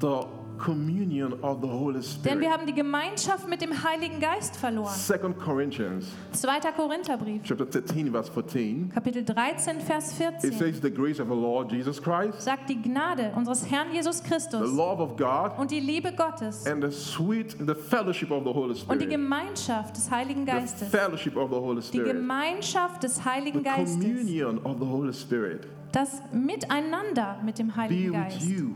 the 0.00 0.26
communion 0.58 1.32
of 1.42 1.60
the 1.62 1.68
Holy 1.68 1.94
Denn 1.94 2.02
Spirit. 2.02 2.40
wir 2.40 2.50
haben 2.50 2.66
die 2.66 2.74
Gemeinschaft 2.74 3.48
mit 3.48 3.60
dem 3.62 3.72
Heiligen 3.84 4.20
Geist 4.20 4.56
verloren. 4.56 4.92
Second 4.94 5.38
Corinthians 5.38 6.06
2. 6.32 6.60
Korintherbrief, 6.76 7.42
chapter 7.44 7.64
13, 7.64 8.10
verse 8.10 8.30
14. 8.30 8.90
Kapitel 8.94 9.24
13, 9.24 9.80
Vers 9.80 10.12
It 10.12 10.16
14. 10.42 10.52
says 10.52 10.80
the 10.80 10.90
grace 10.90 11.20
of 11.20 11.28
the 11.28 11.34
Lord 11.34 11.70
Jesus 11.70 12.00
Christ, 12.02 12.42
Sagt 12.42 12.68
die 12.68 12.80
Gnade 12.82 13.32
unseres 13.36 13.64
Herrn 13.70 13.92
Jesus 13.92 14.20
the 14.20 14.28
Christus 14.28 14.70
love 14.72 15.00
of 15.00 15.16
God, 15.16 15.52
und 15.58 15.70
die 15.70 15.80
Liebe 15.80 16.12
Gottes 16.12 16.66
and 16.66 16.82
the 16.84 16.90
sweet, 16.90 17.56
the 17.66 17.74
fellowship 17.74 18.30
of 18.30 18.44
the 18.44 18.50
Holy 18.52 18.72
und 18.88 19.00
die 19.00 19.06
Spirit. 19.06 19.10
Gemeinschaft 19.10 19.96
des 19.96 20.10
Heiligen 20.10 20.44
The 20.44 20.52
Geistes. 20.52 20.88
fellowship 20.88 21.36
of 21.36 21.50
the 21.50 21.56
Holy 21.56 21.80
Die 21.80 21.86
Spirit. 21.86 22.06
Gemeinschaft 22.12 23.02
des 23.02 23.16
The 23.16 23.24
Heiligen 23.24 23.62
Geistes. 23.62 23.94
communion 23.98 24.58
of 24.64 24.78
the 24.78 24.86
Holy 24.86 25.12
Spirit. 25.12 25.66
Das 25.92 26.20
Miteinander 26.32 27.38
mit 27.44 27.58
dem 27.58 27.68
Be 27.68 27.76
Heiligen 27.76 28.12
with 28.12 28.20
Geist. 28.34 28.42
you 28.42 28.74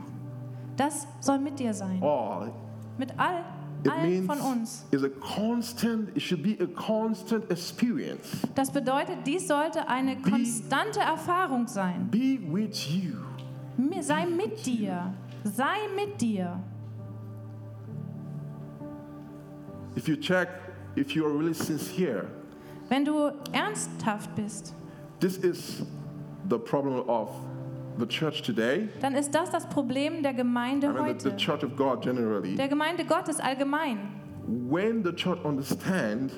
Das 0.77 1.07
soll 1.19 1.39
mit 1.39 1.59
dir 1.59 1.73
sein. 1.73 2.01
all. 2.01 2.51
Mit 2.97 3.11
all, 3.19 3.43
It 3.83 3.91
allen 3.91 4.09
means 4.09 4.25
von 4.27 4.39
uns. 4.39 4.85
it's 4.91 5.03
a 5.03 5.09
constant, 5.09 6.09
it 6.15 6.21
should 6.21 6.41
be 6.41 6.57
a 6.63 6.67
constant 6.67 7.49
experience. 7.51 8.37
Das 8.55 8.71
bedeutet, 8.71 9.25
dies 9.25 9.47
sollte 9.47 9.87
eine 9.87 10.15
konstante 10.21 10.99
Erfahrung 11.01 11.67
sein. 11.67 12.07
Be 12.09 12.39
with 12.51 12.87
you. 12.89 13.13
Sei 14.01 14.25
mit 14.25 14.65
dir. 14.65 15.13
Sei 15.43 15.87
mit 15.95 16.21
dir. 16.21 16.59
If 19.95 20.07
you 20.07 20.15
check, 20.15 20.47
if 20.95 21.15
you 21.15 21.25
are 21.25 21.31
really 21.31 21.53
sincere, 21.53 22.27
Wenn 22.89 23.05
du 23.05 23.31
ernsthaft 23.53 24.35
bist, 24.35 24.73
this 25.19 25.37
is 25.37 25.83
the 26.49 26.57
problem 26.59 27.07
of. 27.09 27.29
Dann 29.01 29.15
ist 29.15 29.31
das 29.31 29.51
das 29.51 29.67
Problem 29.67 30.23
der 30.23 30.33
Gemeinde 30.33 30.93
heute. 30.99 31.29
the 31.29 31.35
church 31.35 31.63
of 31.63 31.75
God 31.75 32.01
generally. 32.01 32.55
Der 32.55 32.67
Gemeinde 32.67 33.05
Gottes 33.05 33.39
allgemein. 33.39 33.97
When 34.45 35.03
the 35.03 35.13
church 35.13 35.43
understands 35.43 36.33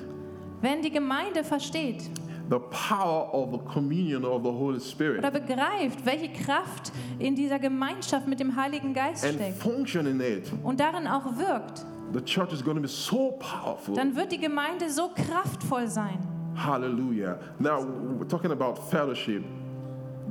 Wenn 0.60 0.80
die 0.82 0.90
Gemeinde 0.90 1.44
versteht 1.44 2.10
the 2.48 2.60
power 2.70 3.28
of 3.32 3.50
the 3.52 3.58
communion 3.58 4.24
of 4.24 4.42
the 4.42 4.50
Holy 4.50 4.80
Spirit 4.80 5.18
oder 5.18 5.30
begreift, 5.30 6.04
welche 6.04 6.28
Kraft 6.32 6.92
in 7.18 7.34
dieser 7.34 7.58
Gemeinschaft 7.58 8.26
mit 8.26 8.40
dem 8.40 8.54
Heiligen 8.56 8.94
Geist 8.94 9.24
and 9.24 9.34
steckt 9.34 9.58
function 9.58 10.06
in 10.06 10.20
it, 10.20 10.50
und 10.62 10.78
darin 10.78 11.06
auch 11.06 11.24
wirkt, 11.36 11.84
the 12.12 12.20
church 12.20 12.52
is 12.52 12.62
going 12.62 12.76
to 12.76 12.82
be 12.82 12.88
so 12.88 13.32
powerful. 13.38 13.94
dann 13.94 14.14
wird 14.14 14.32
die 14.32 14.38
Gemeinde 14.38 14.90
so 14.90 15.10
kraftvoll 15.14 15.88
sein. 15.88 16.18
Hallelujah. 16.56 17.38
Now, 17.58 17.84
we're 18.18 18.26
talking 18.26 18.50
about 18.50 18.80
fellowship. 18.90 19.44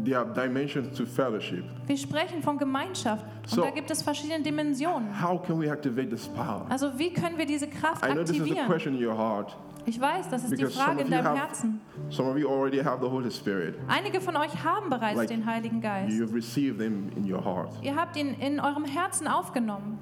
There 0.06 0.18
are 0.20 0.26
dimensions 0.26 0.96
to 0.98 1.06
fellowship. 1.06 1.64
Wir 1.88 1.98
sprechen 1.98 2.42
von 2.44 2.58
Gemeinschaft 2.60 3.26
und 3.26 3.50
So- 3.50 3.62
da 3.64 3.72
gibt 3.72 3.90
es 3.90 4.04
verschiedene 4.04 4.42
Dimensionen. 4.44 5.08
How 5.22 5.42
can 5.42 5.60
we 5.60 5.68
activate 5.70 6.10
this 6.10 6.28
power? 6.28 6.66
Also 6.70 6.98
wie 7.00 7.12
können 7.12 7.38
wir 7.38 7.46
diese 7.48 7.68
Kraft 7.68 8.06
I 8.06 8.12
know 8.12 8.22
this 8.24 8.30
is 8.32 8.36
the 8.38 8.42
aktivieren? 8.44 8.68
question 8.68 8.96
in 8.98 9.04
your 9.06 9.18
heart. 9.18 9.56
Ich 9.88 10.00
weiß, 10.02 10.30
das 10.32 10.44
ist 10.44 10.52
die 10.52 10.56
Because 10.58 10.74
some 10.74 10.86
Frage 10.86 11.00
of 11.02 11.06
in 11.08 11.12
you 11.12 11.18
deinem 11.18 11.26
have- 11.28 11.38
Herzen. 11.48 11.82
Some 12.10 12.30
of 12.30 12.38
you 12.38 12.48
already 12.50 12.80
have 12.84 13.00
the 13.02 13.10
Holy 13.10 13.30
Spirit. 13.32 13.76
Einige 13.88 14.20
von 14.22 14.36
euch 14.36 14.64
haben 14.64 14.90
bereits 14.90 15.18
Like, 15.18 15.28
den 15.30 15.46
Heiligen 15.46 15.80
Geist. 15.82 16.12
You've 16.16 16.34
received 16.34 16.82
Him 16.82 17.10
in 17.16 17.32
your 17.32 17.44
heart. 17.44 17.70
Ihr 17.84 17.96
habt 17.96 18.16
ihn 18.18 18.34
in 18.40 18.60
eurem 18.60 18.86
Herzen 18.86 19.28
aufgenommen. 19.28 19.98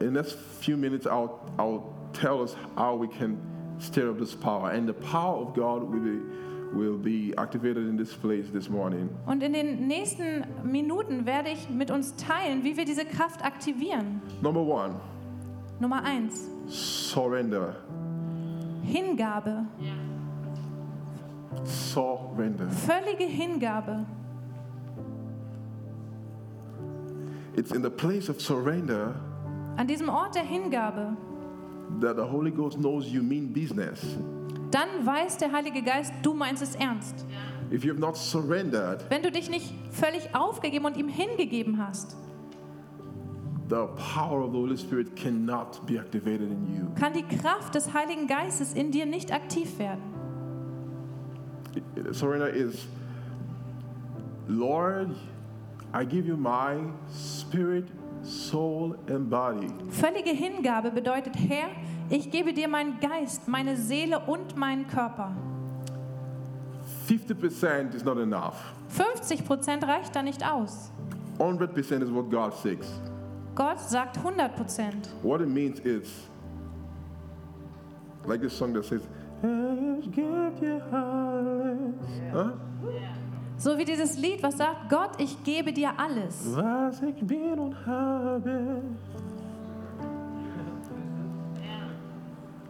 In 0.00 0.12
next 0.14 0.36
few 0.60 0.76
minutes, 0.76 1.06
I'll, 1.06 1.30
I'll 1.56 1.82
tell 2.12 2.40
us 2.42 2.56
how 2.76 2.96
we 2.98 3.06
can 3.08 3.38
stir 3.78 4.10
up 4.10 4.18
this 4.18 4.34
power. 4.34 4.70
And 4.70 4.88
the 4.88 4.92
power 4.94 5.36
of 5.40 5.54
God 5.54 5.82
will 5.82 6.00
be, 6.00 6.20
will 6.72 6.96
be 6.96 7.34
activated 7.36 7.88
in 7.88 7.96
this 7.96 8.12
place 8.14 8.50
this 8.52 8.68
morning. 8.68 9.08
Und 9.26 9.42
in 9.42 9.52
den 9.52 9.86
nächsten 9.86 10.44
Minuten 10.64 11.26
werde 11.26 11.50
ich 11.50 11.68
mit 11.68 11.90
uns 11.90 12.14
teilen, 12.16 12.64
wie 12.64 12.76
wir 12.76 12.84
diese 12.84 13.04
Kraft 13.04 13.44
aktivieren. 13.44 14.20
Number 14.40 14.60
one, 14.60 14.94
Nummer 15.80 16.02
eins: 16.04 16.48
surrender. 16.68 17.76
Hingabe. 18.82 19.66
Surrender. 21.64 22.68
Völlige 22.70 23.24
Hingabe. 23.24 24.06
It's 27.54 27.70
in 27.72 27.82
the 27.82 27.90
place 27.90 28.30
of 28.30 28.40
surrender 28.40 29.14
An 29.76 29.86
diesem 29.86 30.08
Ort 30.08 30.34
der 30.34 30.42
Hingabe, 30.42 31.16
that 32.00 32.16
the 32.16 32.22
Holy 32.22 32.50
Ghost 32.50 32.78
knows 32.78 33.06
you 33.06 33.22
mean 33.22 33.52
business. 33.52 34.18
Dann 34.72 34.88
weiß 35.04 35.38
der 35.38 35.52
Heilige 35.52 35.82
Geist, 35.82 36.12
du 36.22 36.34
meinst 36.34 36.62
es 36.62 36.74
ernst. 36.74 37.24
If 37.70 37.84
you 37.84 37.92
have 37.92 38.00
not 38.00 38.16
surrendered, 38.16 39.04
Wenn 39.08 39.22
du 39.22 39.30
dich 39.30 39.48
nicht 39.48 39.72
völlig 39.90 40.34
aufgegeben 40.34 40.84
und 40.84 40.96
ihm 40.96 41.08
hingegeben 41.08 41.78
hast, 41.78 42.16
the 43.68 43.86
power 44.14 44.44
of 44.44 44.52
the 44.52 44.58
Holy 44.58 44.76
Spirit 44.76 45.16
cannot 45.16 45.80
be 45.86 45.98
activated 45.98 46.50
in 46.50 46.66
you. 46.74 46.86
kann 47.00 47.12
die 47.14 47.22
Kraft 47.22 47.74
des 47.74 47.94
Heiligen 47.94 48.26
Geistes 48.26 48.74
in 48.74 48.90
dir 48.90 49.06
nicht 49.06 49.32
aktiv 49.32 49.78
werden. 49.78 50.02
Surrender 52.12 52.50
is, 52.50 52.86
Lord, 54.48 55.08
I 55.94 56.04
give 56.04 56.26
you 56.26 56.36
my 56.36 56.76
spirit, 57.10 57.86
soul, 58.22 58.98
and 59.08 59.30
body. 59.30 59.68
Völlige 59.90 60.30
Hingabe 60.30 60.90
bedeutet, 60.90 61.34
Herr, 61.36 61.68
ich 62.12 62.30
gebe 62.30 62.52
dir 62.52 62.68
meinen 62.68 63.00
Geist, 63.00 63.48
meine 63.48 63.76
Seele 63.76 64.20
und 64.20 64.56
meinen 64.56 64.86
Körper. 64.86 65.32
50% 67.08 67.94
is 67.94 68.04
not 68.04 68.18
enough. 68.18 68.74
50 68.88 69.44
Prozent 69.46 69.84
reicht 69.84 70.14
da 70.14 70.22
nicht 70.22 70.46
aus. 70.46 70.92
100% 71.38 72.02
is 72.02 72.12
what 72.12 72.30
God 72.30 72.54
seeks. 72.54 72.86
Gott 73.54 73.80
sagt 73.80 74.18
100 74.18 74.54
Prozent. 74.54 75.08
What 75.22 75.40
it 75.40 75.48
means 75.48 75.80
is, 75.80 76.28
like 78.26 78.42
this 78.42 78.56
song 78.56 78.74
that 78.74 78.84
says, 78.84 79.02
"Ich 80.00 80.12
geb 80.12 80.60
dir 80.60 80.82
alles." 80.92 81.94
Huh? 82.32 82.52
So 83.58 83.78
wie 83.78 83.84
dieses 83.84 84.18
Lied, 84.18 84.42
was 84.42 84.58
sagt, 84.58 84.90
Gott, 84.90 85.10
ich 85.18 85.44
gebe 85.44 85.72
dir 85.72 85.92
alles. 85.96 86.54
Was 86.56 87.00
ich 87.02 87.24
bin 87.24 87.58
und 87.58 87.86
habe. 87.86 88.82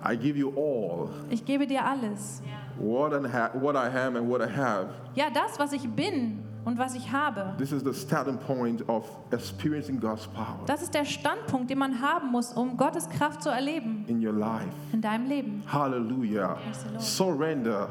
I 0.05 0.17
give 0.17 0.37
you 0.37 0.51
all. 0.57 1.09
Ich 1.31 1.45
gebe 1.45 1.67
dir 1.67 1.85
alles. 1.85 2.43
What, 2.79 3.13
what 3.61 3.77
I 3.77 3.89
am 3.89 4.17
and 4.17 4.29
what 4.29 4.41
I 4.41 4.49
have. 4.49 4.89
Ja, 5.15 5.27
das, 5.33 5.59
was 5.59 5.73
ich 5.73 5.89
bin 5.89 6.41
und 6.65 6.79
was 6.79 6.95
ich 6.95 7.11
habe, 7.13 7.55
This 7.59 7.71
is 7.73 7.83
the 7.85 7.93
starting 7.93 8.39
point 8.39 8.89
of 8.89 9.05
experiencing 9.31 10.01
God's 10.01 10.27
power 10.29 10.61
das 10.67 10.83
ist 10.83 10.95
der 10.95 11.05
Standpunkt, 11.05 11.71
den 11.71 11.79
man 11.79 12.01
haben 12.01 12.31
muss, 12.31 12.53
um 12.53 12.77
Gottes 12.77 13.09
Kraft 13.09 13.43
zu 13.43 13.51
erleben 13.51 14.05
in 14.09 14.25
your 14.25 14.33
life. 14.33 14.69
in 14.93 15.01
deinem 15.01 15.27
Leben. 15.29 15.63
Hallelujah. 15.67 16.57
Surrender. 16.99 17.89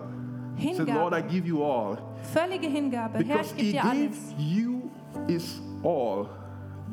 Say, 0.58 0.84
Lord, 0.84 1.14
I 1.14 1.22
Hingabe, 1.22 1.30
give 1.30 1.48
you 1.48 1.64
all. 1.64 1.98
völlige 2.34 2.68
Hingabe. 2.68 3.18
Herr, 3.20 3.24
Because 3.24 3.54
ich 3.56 3.58
gebe 3.58 3.72
dir 3.72 3.86
alles. 3.86 4.18
you 4.38 4.90
His 5.28 5.62
all. 5.84 6.28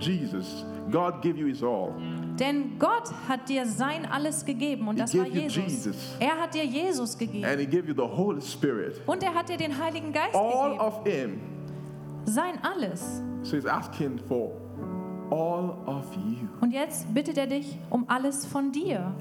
Jesus. 0.01 0.65
God 0.91 1.21
gave 1.23 1.37
you 1.39 1.47
His 1.49 1.63
all. 1.63 1.93
Denn 2.39 2.79
Gott 2.79 3.11
hat 3.29 3.49
dir 3.49 3.67
sein 3.67 4.07
alles 4.07 4.45
gegeben 4.45 4.89
und 4.89 4.95
He 4.97 5.01
das 5.03 5.17
war 5.19 5.27
Jesus. 5.27 5.57
Jesus. 5.65 5.97
Er 6.21 6.41
hat 6.41 6.55
dir 6.55 6.65
Jesus 6.65 7.17
gegeben 7.19 7.45
And 7.45 7.59
He 7.61 7.67
gave 7.67 7.87
you 7.89 7.95
the 7.95 8.03
Holy 8.17 8.41
Spirit. 8.41 9.01
und 9.07 9.23
er 9.23 9.35
hat 9.35 9.49
dir 9.49 9.57
den 9.57 9.77
Heiligen 9.77 10.13
Geist 10.13 10.35
All 10.35 10.71
gegeben. 10.71 10.81
of 10.81 11.05
Him. 11.07 11.41
Sein 12.25 12.55
alles. 12.63 13.23
So 13.43 13.57
He's 13.57 13.67
asking 13.67 14.19
for 14.29 14.53
all 15.31 15.77
of 15.87 16.05
you. 16.17 16.47
Und 16.61 16.73
jetzt 16.73 17.13
bittet 17.13 17.37
er 17.39 17.47
dich 17.47 17.77
um 17.91 18.05
alles 18.09 18.47
von 18.47 18.73
dir. 18.73 19.13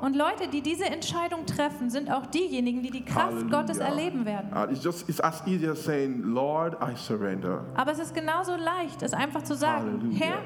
Und 0.00 0.16
Leute, 0.16 0.48
die 0.52 0.60
diese 0.62 0.84
Entscheidung 0.84 1.46
treffen, 1.46 1.90
sind 1.90 2.10
auch 2.10 2.26
diejenigen, 2.26 2.82
die 2.82 2.90
die 2.90 3.04
Kraft 3.04 3.32
Halleluja. 3.32 3.60
Gottes 3.60 3.78
erleben 3.78 4.24
werden. 4.24 4.50
Uh, 4.54 4.70
it's 4.70 4.82
just 4.84 5.08
it's 5.08 5.20
as 5.20 5.42
easy 5.46 5.66
as 5.68 5.84
saying, 5.84 6.22
Lord, 6.22 6.74
I 6.82 6.96
surrender. 6.96 7.64
Aber 7.74 7.92
es 7.92 7.98
ist 7.98 8.14
genauso 8.14 8.52
leicht, 8.56 9.02
es 9.02 9.12
einfach 9.12 9.42
zu 9.42 9.54
sagen, 9.54 10.00
Halleluja. 10.00 10.18
Herr, 10.18 10.38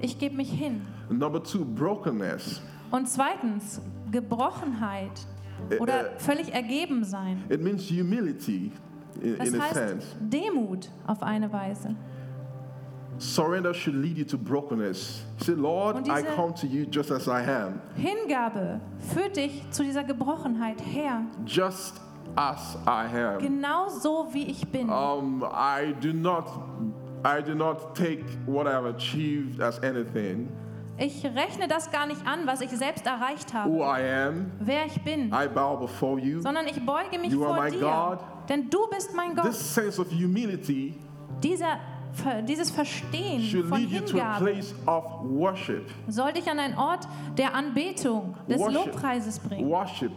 ich 0.00 0.18
gebe 0.18 0.36
mich 0.36 0.50
hin. 0.50 0.82
Number 1.10 1.42
two, 1.42 1.64
brokenness. 1.64 2.60
Und 2.90 3.08
zweitens, 3.08 3.80
Gebrochenheit 4.10 5.10
Äh, 5.70 5.78
oder 5.78 6.12
völlig 6.18 6.54
ergeben 6.54 7.02
sein. 7.04 7.42
It 7.48 7.60
means 7.62 7.90
humility 7.90 8.70
in, 9.20 9.36
Das 9.38 9.48
in 9.48 9.60
a 9.60 9.64
heißt 9.64 9.74
sense. 9.74 10.06
Demut 10.20 10.88
auf 11.06 11.22
eine 11.22 11.52
Weise. 11.52 11.96
Surrender 13.18 13.74
should 13.74 13.96
lead 13.96 14.16
you 14.16 14.24
to 14.24 14.38
brokenness. 14.38 15.24
Say, 15.38 15.54
Lord, 15.54 16.08
I 16.08 16.22
come 16.22 16.54
to 16.54 16.66
you 16.66 16.86
just 16.86 17.10
as 17.10 17.26
I 17.28 17.42
am, 17.42 17.80
Hingabe 17.96 18.80
führt 19.12 19.36
dich 19.36 19.64
zu 19.70 19.82
dieser 19.82 20.04
Gebrochenheit. 20.04 20.80
Herr, 20.80 21.22
just 21.44 22.00
as 22.36 22.76
I 22.86 23.06
am. 23.06 23.38
genau 23.40 23.88
so 23.88 24.28
wie 24.32 24.44
ich 24.44 24.66
bin. 24.68 24.88
Um, 24.88 25.42
I 25.42 25.94
do 26.00 26.12
not, 26.12 26.46
I 27.24 27.42
do 27.42 27.54
not 27.54 27.94
take 27.96 28.24
what 28.46 28.66
I 28.68 28.72
have 28.72 28.86
achieved 28.86 29.60
as 29.60 29.80
anything. 29.82 30.48
Ich 31.00 31.24
rechne 31.24 31.68
das 31.68 31.90
gar 31.92 32.06
nicht 32.06 32.24
an, 32.26 32.46
was 32.46 32.60
ich 32.60 32.70
selbst 32.70 33.06
erreicht 33.06 33.52
Who 33.54 33.84
habe, 33.84 34.00
I 34.02 34.26
am, 34.28 34.50
wer 34.60 34.86
ich 34.86 35.00
bin, 35.02 35.32
I 35.32 35.46
bow 35.48 35.76
before 35.76 36.18
you. 36.20 36.40
sondern 36.40 36.66
ich 36.66 36.84
beuge 36.84 37.18
mich 37.20 37.32
You 37.32 37.44
are 37.44 37.54
vor 37.54 37.64
my 37.64 37.70
dir. 37.70 37.80
God. 37.80 38.18
Denn 38.48 38.68
du 38.70 38.78
bist 38.90 39.14
mein 39.14 39.34
Gott. 39.34 39.44
This 39.46 39.74
sense 39.74 40.00
of 40.00 40.08
humility 40.10 40.94
Dieser, 41.42 41.78
dieses 42.46 42.70
Verstehen 42.70 43.42
should 43.42 43.66
von 43.66 43.80
lead 43.80 43.90
you 43.90 44.00
to 44.00 44.18
a 44.18 44.38
Hingabe 44.38 44.44
place 44.44 44.74
of 44.86 45.04
worship. 45.24 45.86
soll 46.08 46.32
dich 46.32 46.48
an 46.50 46.58
einen 46.58 46.76
Ort 46.76 47.06
der 47.36 47.54
Anbetung, 47.54 48.34
des 48.48 48.58
Worship. 48.58 48.74
Lobpreises 48.74 49.38
bringen. 49.38 49.68
Worship. 49.68 50.12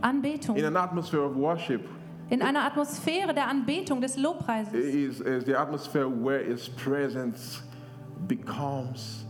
Anbetung. 0.00 0.56
In 0.56 0.64
an 0.64 0.76
atmosphere 0.76 1.24
of 1.24 1.34
worship 1.36 1.82
In 2.28 2.42
einer 2.42 2.64
Atmosphäre 2.64 3.32
der 3.32 3.48
Anbetung, 3.48 4.00
des 4.00 4.16
Lobpreises. 4.16 4.74
is, 4.74 5.20
is 5.20 5.44
the 5.44 5.54
atmosphere 5.54 6.08
where 6.08 6.42
His 6.44 6.68
presence 6.68 7.62
becomes 8.26 9.24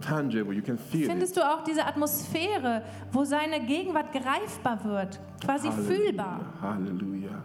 tangible. 0.00 0.52
You 0.52 0.62
can 0.62 0.76
feel 0.76 1.04
it. 1.04 1.10
Findest 1.10 1.36
du 1.36 1.40
auch 1.40 1.62
diese 1.62 1.86
Atmosphäre, 1.86 2.82
wo 3.12 3.24
seine 3.24 3.60
Gegenwart 3.64 4.12
greifbar 4.12 4.84
wird, 4.84 5.20
quasi 5.44 5.70
fühlbar? 5.70 6.40
Hallelujah. 6.60 7.42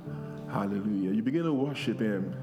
Hallelujah. 0.52 1.12
You 1.12 1.24
begin 1.24 1.44
to 1.44 1.54
worship 1.54 2.00
Him. 2.00 2.34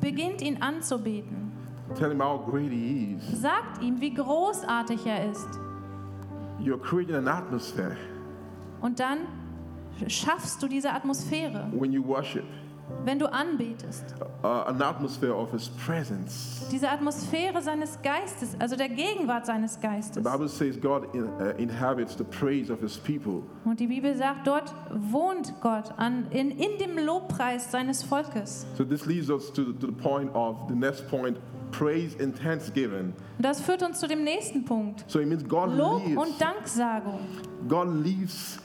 Beginnt 0.00 0.42
ihn 0.42 0.62
anzubeten. 0.62 1.52
Tell 1.96 2.10
Him 2.10 2.20
how 2.22 2.38
great 2.38 2.70
He 2.70 3.16
is. 3.16 3.40
Sagt 3.40 3.82
ihm, 3.82 4.00
wie 4.00 4.12
großartig 4.12 5.06
er 5.06 5.30
ist. 5.30 5.48
You're 6.60 6.80
creating 6.80 7.14
an 7.14 7.28
atmosphere 7.28 7.96
Und 8.80 8.98
dann 8.98 9.18
schaffst 10.08 10.62
du 10.62 10.68
diese 10.68 10.92
Atmosphäre, 10.92 11.70
when 11.72 11.92
you 11.92 12.04
worship, 12.06 12.44
wenn 13.04 13.18
du 13.18 13.26
anbetest. 13.32 14.14
uh, 14.42 14.68
an 14.68 14.80
atmosphere 14.80 15.34
of 15.34 15.50
His 15.52 15.68
presence. 15.68 16.66
Diese 16.70 16.88
Atmosphäre 16.88 17.62
seines 17.62 18.00
Geistes, 18.02 18.56
also 18.58 18.76
der 18.76 18.88
Gegenwart 18.88 19.46
seines 19.46 19.74
The 19.74 19.86
Geistes. 19.86 20.22
Bible 20.22 20.48
says 20.48 20.80
God 20.80 21.14
in, 21.14 21.24
uh, 21.24 21.54
inhabits 21.58 22.16
the 22.16 22.24
praise 22.24 22.70
of 22.70 22.80
His 22.80 22.96
people. 22.96 23.42
Und 23.64 23.80
die 23.80 23.86
Bibel 23.86 24.14
sagt, 24.16 24.46
dort 24.46 24.72
wohnt 24.92 25.52
Gott 25.60 25.92
an, 25.96 26.26
in, 26.30 26.50
in 26.50 26.78
dem 26.78 26.98
Lobpreis 26.98 27.70
seines 27.70 28.02
Volkes. 28.02 28.66
So 28.76 28.84
this 28.84 29.06
leads 29.06 29.30
us 29.30 29.52
to, 29.52 29.72
to 29.72 29.86
the 29.86 29.92
point 29.92 30.34
of 30.34 30.56
the 30.68 30.74
next 30.74 31.08
point 31.08 31.38
praise 31.72 32.16
and 32.20 32.34
thanksgiving. 32.36 33.12
Das 33.38 33.60
führt 33.60 33.82
uns 33.82 34.00
zu 34.00 34.06
dem 34.06 34.24
nächsten 34.24 34.64
Punkt. 34.64 35.04
So 35.08 35.18
it 35.20 35.26
means 35.26 35.46
God 35.46 35.76
Lob 35.76 36.04
lives, 36.06 36.16
und 36.16 36.40
Danksagung. 36.40 37.20
God 37.68 37.88
lives 38.04 38.58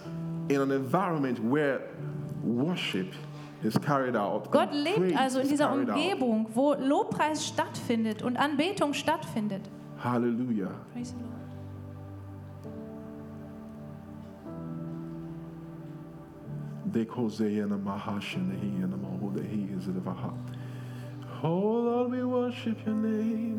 in 0.48 0.62
an 0.62 0.72
environment 0.72 1.40
where 1.40 1.82
worship. 2.44 3.08
Gott 4.52 4.74
lebt 4.74 5.18
also 5.18 5.40
in 5.40 5.50
dieser. 5.50 5.72
Umgebung, 5.72 6.48
wo 6.54 6.74
Lobpreis 6.74 7.46
stattfindet 7.46 8.24
und 8.24 8.38
Anbetung 8.38 8.94
stattfindet. 8.94 9.70
Hallelujah. 10.04 10.72
Praise 10.94 11.12
the 11.12 11.20
Lord. 11.20 11.32
Oh 21.44 21.82
Lord, 21.84 22.12
we 22.12 22.24
worship 22.24 22.78
your 22.86 22.96
name. 22.96 23.52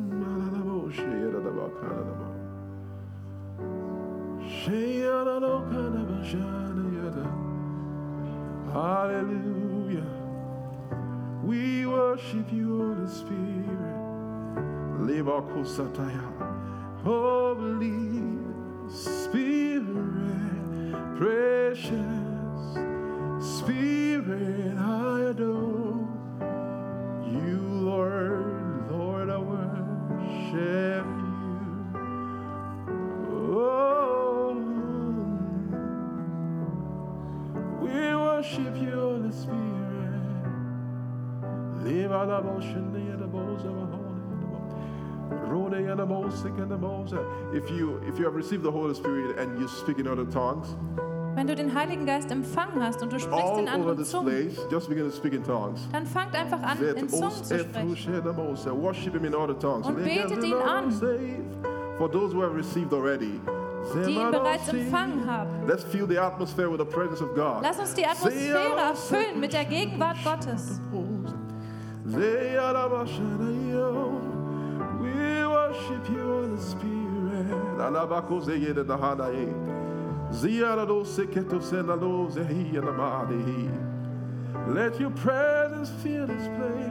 Hallelujah. 8.73 9.62
We 11.43 11.87
worship 11.87 12.53
you, 12.53 12.79
Holy 12.79 13.09
Spirit. 13.09 13.79
Lebakosataya. 15.01 16.27
Holy 17.03 18.39
Spirit, 18.89 19.87
precious 21.17 22.79
Spirit, 23.41 24.79
I 24.79 25.31
adore 25.31 25.62
If 47.53 47.71
you 47.71 48.01
if 48.09 48.19
you 48.19 48.25
have 48.25 48.35
received 48.35 48.63
the 48.63 48.71
Holy 48.71 48.95
Spirit 48.95 49.39
and 49.39 49.59
you 49.61 49.69
speak 49.69 49.99
in 49.99 50.07
other 50.07 50.25
tongues, 50.25 50.75
Wenn 51.35 51.47
du 51.47 51.55
den 51.55 51.75
Heiligen 51.75 52.05
Geist 52.05 52.31
empfangen 52.31 52.83
hast 52.83 53.03
und 53.03 53.13
du 53.13 53.19
sprichst 53.19 53.43
all 53.43 53.61
in 53.61 53.69
anderen 53.69 54.05
Zungen, 54.05 54.29
place, 54.29 54.59
just 54.71 54.89
begin 54.89 55.05
to 55.05 55.11
speak 55.11 55.33
in 55.33 55.43
tongues. 55.43 55.89
dann 55.93 56.07
fangt 56.07 56.35
einfach 56.35 56.63
an, 56.63 56.79
in 56.97 57.09
Zungen 57.09 57.31
zu 57.31 57.59
sprechen. 57.59 58.15
efru- 58.15 58.23
the 58.23 58.33
most. 58.33 58.67
Worship 58.67 59.15
Him 59.15 59.25
in 59.25 59.35
other 59.35 59.59
tongues. 59.59 59.87
Und 59.87 59.97
betet 59.97 60.45
ihn 60.45 60.55
an. 60.55 60.91
For 61.99 62.11
those 62.11 62.35
who 62.35 62.43
have 62.43 62.55
received 62.55 62.93
already, 62.93 63.41
die 64.07 64.13
ihn 64.13 64.31
bereits 64.31 64.69
empfangen 64.69 65.27
haben. 65.27 65.67
Let's 65.67 65.85
feel 65.85 66.07
the 66.07 66.19
atmosphere 66.19 66.71
with 66.71 66.79
the 66.79 66.85
presence 66.85 67.21
of 67.23 67.35
God. 67.35 67.63
Lass 67.63 67.79
uns 67.79 67.95
die 67.95 68.07
Atmosphäre 68.07 68.79
erfüllen 68.79 69.41
mit 69.41 69.53
der 69.53 69.65
Gegenwart 69.65 70.17
Gottes. 70.25 70.81
We 72.15 72.21
worship 75.47 76.09
you, 76.11 76.43
in 76.43 76.57
the 76.57 76.63
Spirit. 76.63 77.79
Alabako 77.79 78.41
zeyede 78.43 78.85
dahanaye. 78.85 79.49
Ziyara 80.31 80.87
do 80.87 81.05
seketo 81.05 81.61
senalo 81.61 82.31
zehi 82.31 82.73
anamadi. 82.75 83.71
Let 84.75 85.01
your 85.01 85.11
presence 85.11 85.91
fill 86.03 86.27
this 86.27 86.49
place. 86.49 86.91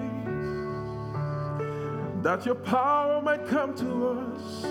That 2.24 2.46
your 2.46 2.56
power 2.56 3.22
might 3.22 3.46
come 3.48 3.76
to 3.76 4.08
us. 4.10 4.66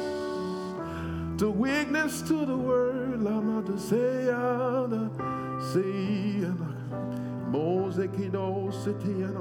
To 1.39 1.51
witness 1.51 2.23
to 2.23 2.45
the 2.45 2.57
world. 2.57 3.23
Lama 3.23 3.63
to 3.63 3.79
say, 3.79 4.29
Ana, 4.31 5.11
say, 5.73 6.47
Mosekido 7.51 8.73
city 8.73 9.23
and 9.23 9.37
a 9.37 9.41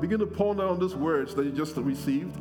Begin 0.00 0.18
to 0.18 0.26
ponder 0.26 0.64
on 0.64 0.78
these 0.80 0.96
words 0.96 1.34
that 1.34 1.44
you 1.44 1.52
just 1.52 1.76
received. 1.76 2.34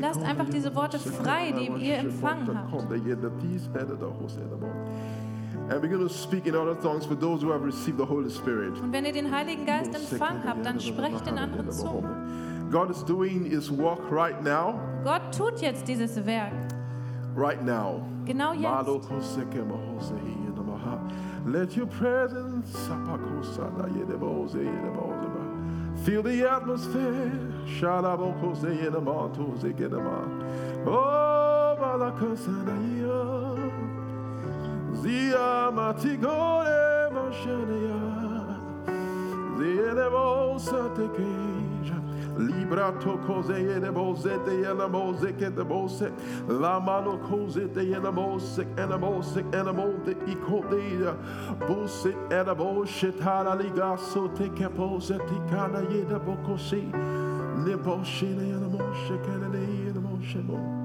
Lasst 0.00 0.22
einfach 0.22 0.48
diese 0.50 0.74
Worte 0.74 0.98
frei, 0.98 1.52
die 1.52 1.70
ihr 1.86 1.98
empfangen 1.98 2.48
habt. 2.48 2.72
And 5.68 5.82
begin 5.82 5.98
to 5.98 6.08
speak 6.08 6.46
in 6.46 6.54
other 6.54 6.76
tongues 6.80 7.04
for 7.04 7.16
those 7.16 7.42
who 7.42 7.50
have 7.50 7.64
received 7.64 7.98
the 7.98 8.04
Holy 8.04 8.30
Spirit. 8.30 8.80
Und 8.80 8.92
wenn 8.92 9.04
ihr 9.04 9.12
den 9.12 9.32
Heiligen 9.32 9.66
Geist 9.66 9.92
empfangen 9.96 10.44
habt, 10.44 10.64
dann 10.64 10.78
sprecht 10.78 11.26
in 11.26 11.38
anderen 11.38 11.72
Zungen. 11.72 12.70
God 12.70 12.88
is 12.90 13.04
doing 13.04 13.44
his 13.44 13.68
work 13.70 14.00
right 14.10 14.40
now. 14.42 14.78
Gott 15.02 15.22
tut 15.36 15.60
jetzt 15.60 15.88
dieses 15.88 16.24
Werk. 16.24 16.52
Right 17.34 17.64
now. 17.64 18.02
Genau 18.24 18.52
jetzt. 18.52 18.66
Let 21.46 21.76
your 21.76 21.86
presence 21.86 22.72
feel 26.04 26.22
the 26.22 26.50
atmosphere. 26.50 27.30
Oh, 30.86 31.76
Balakasana. 31.80 32.76
Zia 34.96 35.70
matigore 35.72 37.10
moshania. 37.12 38.00
Zienebo 39.56 40.58
satekeja. 40.58 41.55
Librato 41.55 41.55
Libra 42.38 42.92
tokose 43.00 43.56
enemosete 43.76 44.52
enemosek 44.70 45.42
enemosek. 45.42 46.12
Lamano 46.48 47.18
kosete 47.28 47.80
enemosek 47.80 48.68
enemosek 48.78 49.44
enemote 49.54 50.14
ikodea. 50.26 51.14
Busit 51.68 52.16
enemoshetara 52.30 53.54
ligaso 53.54 54.28
tekepose 54.36 55.18
tikana 55.28 55.80
yedebokosi. 55.90 56.82
Neboshine 57.64 58.42
enemosek 58.42 59.24
enemosek 59.34 60.36
enemosek. 60.36 60.75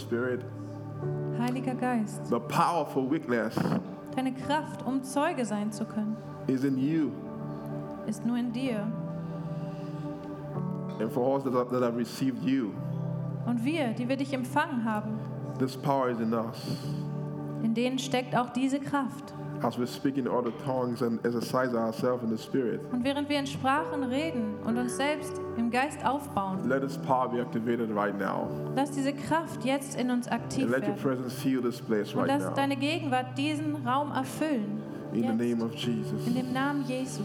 Spirit, 0.00 0.44
Heiliger 1.38 1.74
Geist, 1.74 2.26
the 2.26 2.38
powerful 2.40 3.08
witness 3.10 3.54
deine 4.14 4.32
Kraft, 4.34 4.84
um 4.86 5.02
Zeuge 5.02 5.44
sein 5.44 5.70
zu 5.72 5.84
können, 5.84 6.16
is 6.46 6.64
in 6.64 6.76
you. 6.78 7.10
ist 8.06 8.24
nur 8.26 8.36
in 8.38 8.52
dir. 8.52 8.86
And 11.00 11.10
for 11.10 11.34
us 11.36 11.44
that 11.44 11.54
have, 11.54 11.70
that 11.70 11.82
have 11.82 11.96
received 11.96 12.42
you, 12.42 12.72
Und 13.46 13.64
wir, 13.64 13.94
die 13.94 14.08
wir 14.08 14.16
dich 14.16 14.32
empfangen 14.34 14.84
haben, 14.84 15.18
this 15.58 15.76
power 15.76 16.08
is 16.10 16.20
in 16.20 16.32
us. 16.34 16.56
in 17.62 17.74
denen 17.74 17.98
steckt 17.98 18.36
auch 18.36 18.50
diese 18.50 18.80
Kraft. 18.80 19.34
As 19.62 19.78
we 19.78 19.84
speak 19.86 20.16
in 20.16 20.26
other 20.26 20.52
tongues 20.64 21.02
and 21.02 21.18
exercise 21.24 21.74
ourselves 21.74 22.22
in 22.24 22.30
the 22.30 22.38
Spirit, 22.42 22.80
Und 22.92 23.04
während 23.04 23.28
wir 23.28 23.38
in 23.38 23.46
Sprachen 23.46 24.04
reden 24.04 24.54
und 24.64 24.78
uns 24.78 24.96
selbst 24.96 25.38
im 25.58 25.70
Geist 25.70 26.02
aufbauen, 26.04 26.66
let 26.66 26.80
this 26.80 26.96
power 26.96 27.28
be 27.28 27.40
activated 27.42 27.90
right 27.94 28.18
now. 28.18 28.48
lass 28.74 28.90
diese 28.90 29.12
Kraft 29.12 29.62
jetzt 29.64 30.00
in 30.00 30.10
uns 30.10 30.26
aktiv 30.28 30.62
And 30.64 30.70
let 30.72 30.82
your 30.82 30.88
werden. 30.96 31.02
presence 31.02 31.34
fill 31.34 31.60
this 31.60 31.78
place 31.80 32.14
Und 32.14 32.20
right 32.20 32.28
lass 32.28 32.44
now. 32.44 32.54
deine 32.54 32.76
Gegenwart 32.76 33.36
diesen 33.36 33.76
Raum 33.86 34.12
erfüllen. 34.12 34.80
In 35.12 35.22
the 35.22 35.26
Jetzt. 35.28 35.38
name 35.58 35.62
of 35.64 35.74
Jesus. 35.74 36.26
In 36.26 36.34
dem 36.36 36.52
Namen 36.54 36.84
Jesu. 36.86 37.22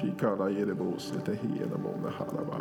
Shikara 0.00 0.48
yerebo 0.50 0.98
setehi 0.98 1.62
enamona 1.62 2.10
halaba. 2.18 2.60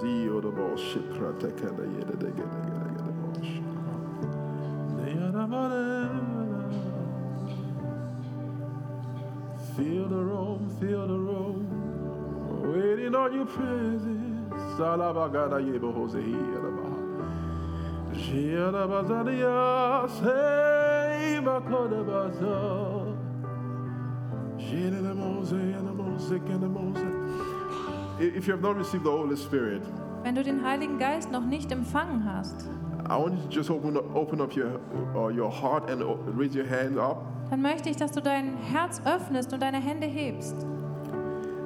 Zio 0.00 0.40
the 0.40 0.48
bo 0.48 0.76
shikra 0.76 1.32
tekada 1.40 1.82
yede 1.84 2.16
de 2.18 2.30
gede 2.30 2.58
gede 2.66 2.86
gede 2.94 3.12
bo 3.18 3.32
shikara. 3.42 3.92
Feel 9.76 10.08
the 10.08 10.16
room, 10.16 10.68
feel 10.80 11.06
the 11.06 11.14
room. 11.18 11.66
Waiting 12.74 13.14
on 13.14 13.32
your 13.34 13.46
presence. 13.46 14.52
Salabagada 14.76 15.58
yebo 15.60 15.92
hosehi 15.92 16.32
yadabaha. 16.32 17.00
Shiadabazania 18.14 20.08
say 20.20 21.40
makodabaza. 21.42 23.18
If 28.18 28.46
you 28.46 28.52
have 28.52 28.62
not 28.62 28.76
received 28.76 29.04
the 29.04 29.10
Holy 29.10 29.36
Spirit, 29.36 29.82
Wenn 30.22 30.34
du 30.36 30.42
den 30.44 30.62
Heiligen 30.64 30.98
Geist 30.98 31.30
noch 31.32 31.44
nicht 31.44 31.72
empfangen 31.72 32.24
hast, 32.24 32.68
I 33.08 33.16
want 33.16 33.34
you 33.34 33.42
to 33.42 33.48
just 33.50 33.70
open 33.70 33.96
up, 33.96 34.04
open 34.14 34.40
up 34.40 34.54
your, 34.54 34.78
uh, 35.16 35.28
your 35.28 35.50
heart 35.50 35.90
and 35.90 36.00
o- 36.02 36.18
raise 36.36 36.54
your 36.54 36.64
hand 36.66 36.96
up 36.98 37.26
dann 37.52 37.60
möchte 37.60 37.90
ich, 37.90 37.98
dass 37.98 38.12
du 38.12 38.22
dein 38.22 38.56
Herz 38.72 39.02
öffnest 39.04 39.52
und 39.52 39.60
deine 39.60 39.76
Hände 39.76 40.06
hebst. 40.06 40.56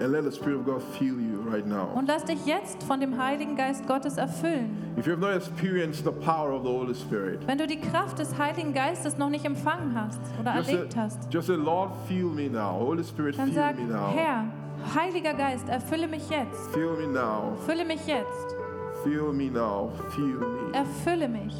and 0.01 0.12
let 0.12 0.25
the 0.25 0.33
Spirit 0.33 0.59
of 0.59 0.66
God 0.66 0.83
fill 0.99 1.20
you 1.20 1.40
right 1.49 1.64
now. 1.64 1.88
Und 1.94 2.09
lass 2.09 2.25
dich 2.25 2.44
jetzt 2.44 2.83
von 2.83 2.99
dem 2.99 3.22
Heiligen 3.22 3.55
Geist 3.55 3.87
Gottes 3.87 4.18
erfüllen. 4.18 4.77
If 4.99 5.07
you 5.07 5.12
have 5.12 5.20
not 5.20 5.37
experienced 5.37 6.05
the 6.05 6.11
power 6.11 6.51
of 6.51 6.64
the 6.64 6.68
Holy 6.68 6.92
Spirit, 6.92 7.46
Wenn 7.46 7.59
du 7.59 7.68
die 7.68 7.79
Kraft 7.79 8.18
des 8.18 8.37
Heiligen 8.37 8.75
Geistes 8.75 9.16
noch 9.16 9.31
nicht 9.31 9.44
empfangen 9.44 9.94
hast 9.94 10.18
oder 10.40 10.57
just 10.57 10.68
erlebt 10.68 10.92
say, 10.92 10.99
hast, 10.99 11.33
just 11.33 11.46
say, 11.46 11.55
Lord, 11.55 11.92
fill 12.09 12.31
me 12.31 12.51
now. 12.51 12.81
Holy 12.81 13.05
Spirit, 13.05 13.38
dann 13.38 13.46
fill 13.46 13.55
sag, 13.55 13.79
me 13.79 13.85
now. 13.85 14.12
Herr, 14.12 14.44
Heiliger 14.92 15.35
Geist, 15.35 15.68
erfülle 15.68 16.09
mich 16.09 16.29
jetzt. 16.29 16.75
Fill 16.75 16.96
me 16.96 17.07
now. 17.07 17.53
Erfülle 17.61 17.85
mich 17.85 18.05
jetzt. 18.09 18.57
Fill 19.05 19.33
me 19.33 19.51
now. 19.51 19.92
Fill 20.11 20.35
me 20.35 20.72
Erfülle 20.72 21.29
mich 21.29 21.55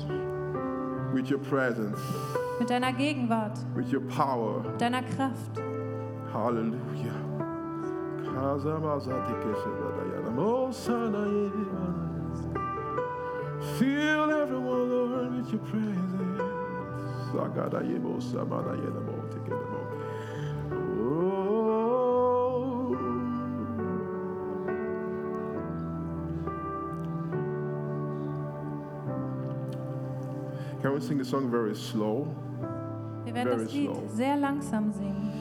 with 1.17 1.31
your 1.31 1.39
presence, 1.39 1.99
mit 2.61 2.69
deiner 2.69 2.93
Gegenwart, 2.93 3.59
with 3.75 3.91
your 3.91 4.03
power. 4.03 4.61
mit 4.61 4.79
deiner 4.79 5.03
Kraft. 5.03 5.59
Hallelujah. 6.31 7.15
Feel 13.79 14.31
everyone, 14.31 14.91
Lord, 14.91 15.37
with 15.37 15.53
your 15.53 15.63
presence. 15.63 16.07
Can 30.87 30.95
we 30.95 31.01
sing 31.01 31.19
the 31.19 31.25
song 31.25 31.51
very 31.51 31.75
slow? 31.75 32.29
Wir 33.25 33.35
werden 33.35 33.49
Very 33.49 33.65
das 33.65 33.75
Lied 33.75 33.91
slow. 33.91 34.09
sehr 34.15 34.37
langsam 34.37 34.93
singen. 34.93 35.33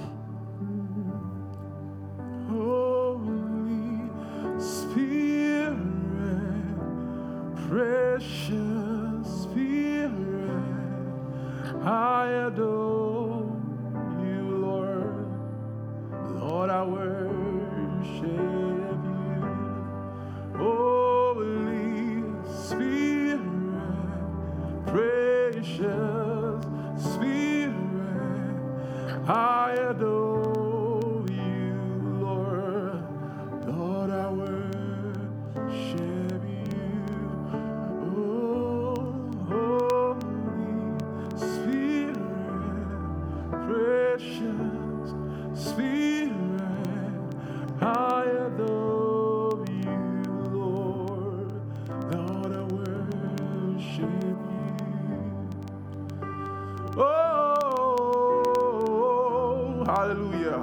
Hallelujah. 59.85 60.59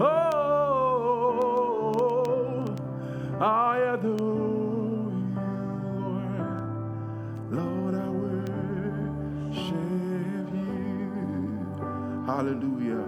Oh, 0.00 0.64
I 3.40 3.78
adore 3.94 5.12
you, 5.12 5.36
Lord. 6.00 6.34
Lord, 7.50 7.94
I 7.94 8.08
worship 8.08 9.74
you. 10.54 11.12
Hallelujah. 12.26 13.04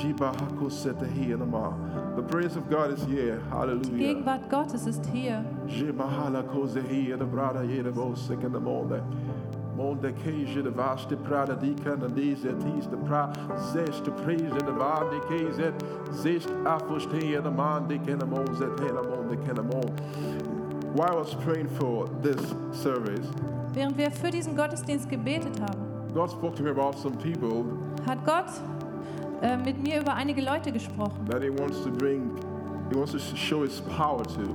Jibahako 0.00 0.70
setehi 0.70 1.32
enama. 1.32 1.74
The 2.16 2.22
praise 2.22 2.56
of 2.56 2.68
God 2.70 2.90
is 2.92 3.02
here. 3.04 3.38
Die 3.38 3.50
Hallelujah. 3.50 3.98
Gegenwart 3.98 4.48
Gottes 4.50 4.86
ist 4.86 5.06
hier. 5.12 5.44
Monde 9.80 10.12
keje 10.12 10.62
de 10.62 10.70
vaste 10.70 11.16
prada 11.16 11.54
dika 11.54 11.96
na 11.96 12.06
deze 12.06 12.56
tis 12.56 12.86
de 12.88 12.96
pra 12.96 13.30
zest 13.72 14.04
de 14.04 14.10
praise 14.10 14.64
de 15.10 15.20
kezet 15.28 15.84
zest 16.12 16.48
afuste 16.64 17.16
in 17.16 17.42
the 17.42 17.50
man 17.50 17.86
de 17.88 17.98
ken 18.00 18.22
amon 18.22 18.46
zet 18.56 18.78
hen 18.78 18.98
amon 18.98 19.28
de 19.28 19.36
ken 19.46 19.58
amon. 19.58 19.90
While 20.94 21.12
I 21.12 21.16
was 21.16 21.34
praying 21.34 21.68
for 21.70 22.08
this 22.22 22.54
service, 22.72 23.26
Während 23.72 23.96
wir 23.96 24.10
für 24.10 24.30
diesen 24.30 24.54
Gottesdienst 24.54 25.08
gebetet 25.08 25.60
haben, 25.60 25.80
God 26.14 26.30
spoke 26.30 26.56
to 26.56 26.62
me 26.62 26.70
about 26.70 26.98
some 26.98 27.16
people 27.16 27.64
hat 28.06 28.18
Gott 28.26 28.50
äh, 29.40 29.56
mit 29.56 29.82
mir 29.82 30.00
über 30.00 30.14
einige 30.14 30.42
Leute 30.42 30.72
gesprochen, 30.72 31.24
that 31.26 31.42
He 31.42 31.50
wants 31.50 31.82
to 31.84 31.90
bring, 31.90 32.30
He 32.90 32.96
wants 32.96 33.12
to 33.12 33.18
show 33.18 33.62
His 33.62 33.80
power 33.80 34.24
to. 34.24 34.54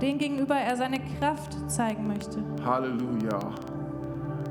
denen 0.00 0.18
gegenüber 0.18 0.56
er 0.56 0.76
seine 0.76 0.98
Kraft 1.20 1.70
zeigen 1.70 2.08
möchte. 2.08 2.42
Hallelujah. 2.64 3.52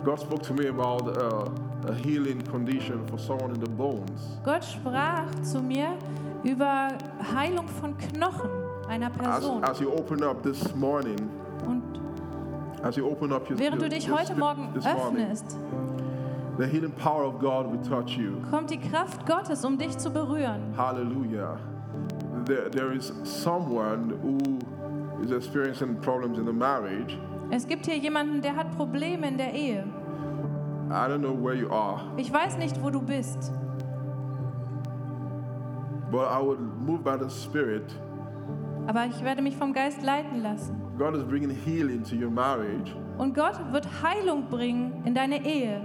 God 0.08 0.22
spoke 0.22 0.42
to 0.44 0.54
me 0.54 0.68
about 0.68 1.18
uh, 1.18 1.50
a 1.92 1.94
healing 1.94 2.42
condition 2.44 3.06
for 3.08 3.18
someone 3.18 3.52
in 3.54 3.60
the 3.60 3.70
bones. 3.70 4.40
Gott 4.42 4.64
sprach 4.64 5.26
zu 5.44 5.62
mir 5.62 5.98
über 6.46 6.98
Heilung 7.36 7.68
von 7.68 7.94
Knochen 7.98 8.50
einer 8.88 9.08
As, 9.08 9.18
Person. 9.18 9.64
as 9.66 9.82
you 9.82 9.92
open 9.92 10.24
up 10.24 10.42
this 10.44 10.74
morning, 10.76 11.30
Und 11.68 11.84
as 12.84 12.96
you 12.96 13.06
open 13.06 13.34
up 13.34 13.50
your, 13.50 13.60
während 13.60 13.82
your, 13.82 13.90
du 13.90 13.96
dich 13.96 14.08
your 14.08 14.18
heute 14.18 14.34
Morgen 14.36 14.72
morning, 14.72 15.28
öffnest, 15.28 15.58
the 16.58 16.66
healing 16.66 16.94
power 16.94 17.26
of 17.26 17.38
God 17.38 17.70
will 17.70 17.82
touch 17.84 18.18
you. 18.18 18.42
kommt 18.50 18.70
die 18.70 18.80
Kraft 18.80 19.26
Gottes, 19.26 19.66
um 19.66 19.78
dich 19.78 19.98
zu 19.98 20.10
berühren. 20.10 20.74
Hallelujah. 20.78 21.60
There, 22.46 22.70
there 22.72 22.94
is 22.94 23.12
someone 23.26 24.14
who 24.22 24.40
is 25.22 25.32
experiencing 25.32 25.98
problems 26.00 26.38
in 26.38 26.46
the 26.46 26.54
marriage. 26.54 27.18
Es 27.50 27.68
gibt 27.68 27.86
hier 27.86 27.98
jemanden, 27.98 28.42
der 28.42 28.56
hat 28.56 28.76
Probleme 28.76 29.28
in 29.28 29.38
der 29.38 29.54
Ehe. 29.54 29.86
I 30.90 30.92
don't 31.10 31.20
know 31.20 31.34
where 31.34 31.54
you 31.56 31.70
are, 31.70 32.02
Ich 32.18 32.32
weiß 32.32 32.58
nicht, 32.58 32.82
wo 32.82 32.90
du 32.90 33.02
bist, 33.02 33.52
but 36.12 36.28
I 36.32 36.40
would 36.42 36.60
move 36.60 37.00
by 37.04 37.18
the 37.18 37.30
Spirit. 37.30 37.84
aber 38.88 39.06
ich 39.06 39.22
werde 39.24 39.42
mich 39.42 39.56
vom 39.58 39.74
Geist 39.74 40.02
leiten 40.04 40.42
lassen. 40.42 40.76
God 40.98 41.14
is 41.16 41.24
bringing 41.24 41.50
healing 41.50 42.04
to 42.04 42.16
your 42.16 42.32
marriage, 42.32 42.96
Und 43.18 43.34
Gott 43.36 43.60
wird 43.72 43.86
Heilung 44.02 44.46
bringen 44.50 45.02
in 45.06 45.14
deine 45.14 45.46
Ehe. 45.46 45.82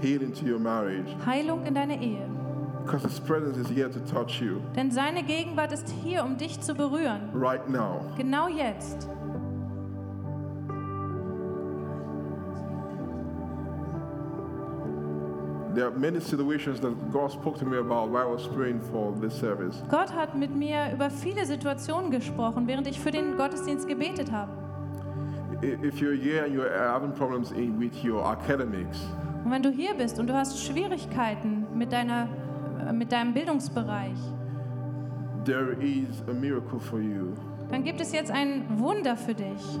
healing 0.00 0.32
to 0.32 0.46
your 0.46 0.60
marriage, 0.60 1.08
Heilung 1.26 1.64
in 1.66 1.74
deine 1.74 2.00
Ehe. 2.00 2.26
because 2.84 3.02
His 3.06 3.18
presence 3.20 3.56
is 3.58 3.68
here 3.68 3.90
to 3.90 3.98
touch 4.00 4.40
you 4.40 4.60
Denn 4.76 4.90
seine 4.92 5.22
Gegenwart 5.24 5.72
ist 5.72 5.88
hier, 6.04 6.24
um 6.24 6.36
dich 6.36 6.60
zu 6.60 6.74
berühren. 6.74 7.28
right 7.34 7.68
now. 7.68 8.00
Genau 8.16 8.46
jetzt. 8.48 9.08
There 15.74 15.86
are 15.86 15.90
many 15.96 16.20
situations 16.20 16.80
that 16.80 16.92
God 17.12 17.30
spoke 17.30 17.58
to 17.60 17.64
me 17.64 17.78
about 17.78 18.10
while 18.10 18.26
I 18.26 18.32
was 18.32 18.48
praying 18.48 18.80
for 18.90 19.12
this 19.20 19.38
service. 19.38 19.82
Gott 19.88 20.12
hat 20.12 20.34
mit 20.34 20.54
mir 20.54 20.90
über 20.92 21.10
viele 21.10 21.46
Situationen 21.46 22.10
gesprochen, 22.10 22.66
während 22.66 22.88
ich 22.88 22.98
für 22.98 23.10
den 23.12 23.36
Gottesdienst 23.36 23.86
gebetet 23.86 24.32
habe. 24.32 24.50
If 25.62 26.00
you're 26.00 26.16
here 26.16 26.44
and 26.44 26.54
you're 26.54 26.70
having 26.72 27.12
problems 27.12 27.52
in, 27.52 27.78
with 27.78 28.02
your 28.02 28.24
academics, 28.24 28.98
Und 29.44 29.50
wenn 29.52 29.62
du 29.62 29.70
hier 29.70 29.94
bist 29.94 30.18
und 30.18 30.26
du 30.26 30.34
hast 30.34 30.58
Schwierigkeiten 30.58 31.66
mit, 31.74 31.92
deiner, 31.92 32.28
äh, 32.88 32.92
mit 32.92 33.12
deinem 33.12 33.32
Bildungsbereich, 33.32 34.16
there 35.44 35.72
is 35.80 36.22
a 36.28 36.32
miracle 36.32 36.80
for 36.80 36.98
you. 37.00 37.34
dann 37.70 37.84
gibt 37.84 38.00
es 38.00 38.12
jetzt 38.12 38.30
ein 38.30 38.64
Wunder 38.78 39.16
für 39.16 39.34
dich. 39.34 39.80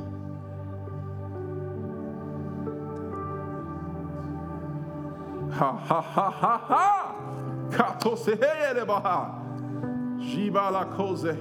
Ha 5.52 5.72
ha 5.76 6.00
ha 6.00 6.30
ha 6.30 6.58
ha! 6.58 7.14
Kato 7.70 8.14
baha. 8.86 9.36
Jibala 10.18 10.84
koze 10.96 11.34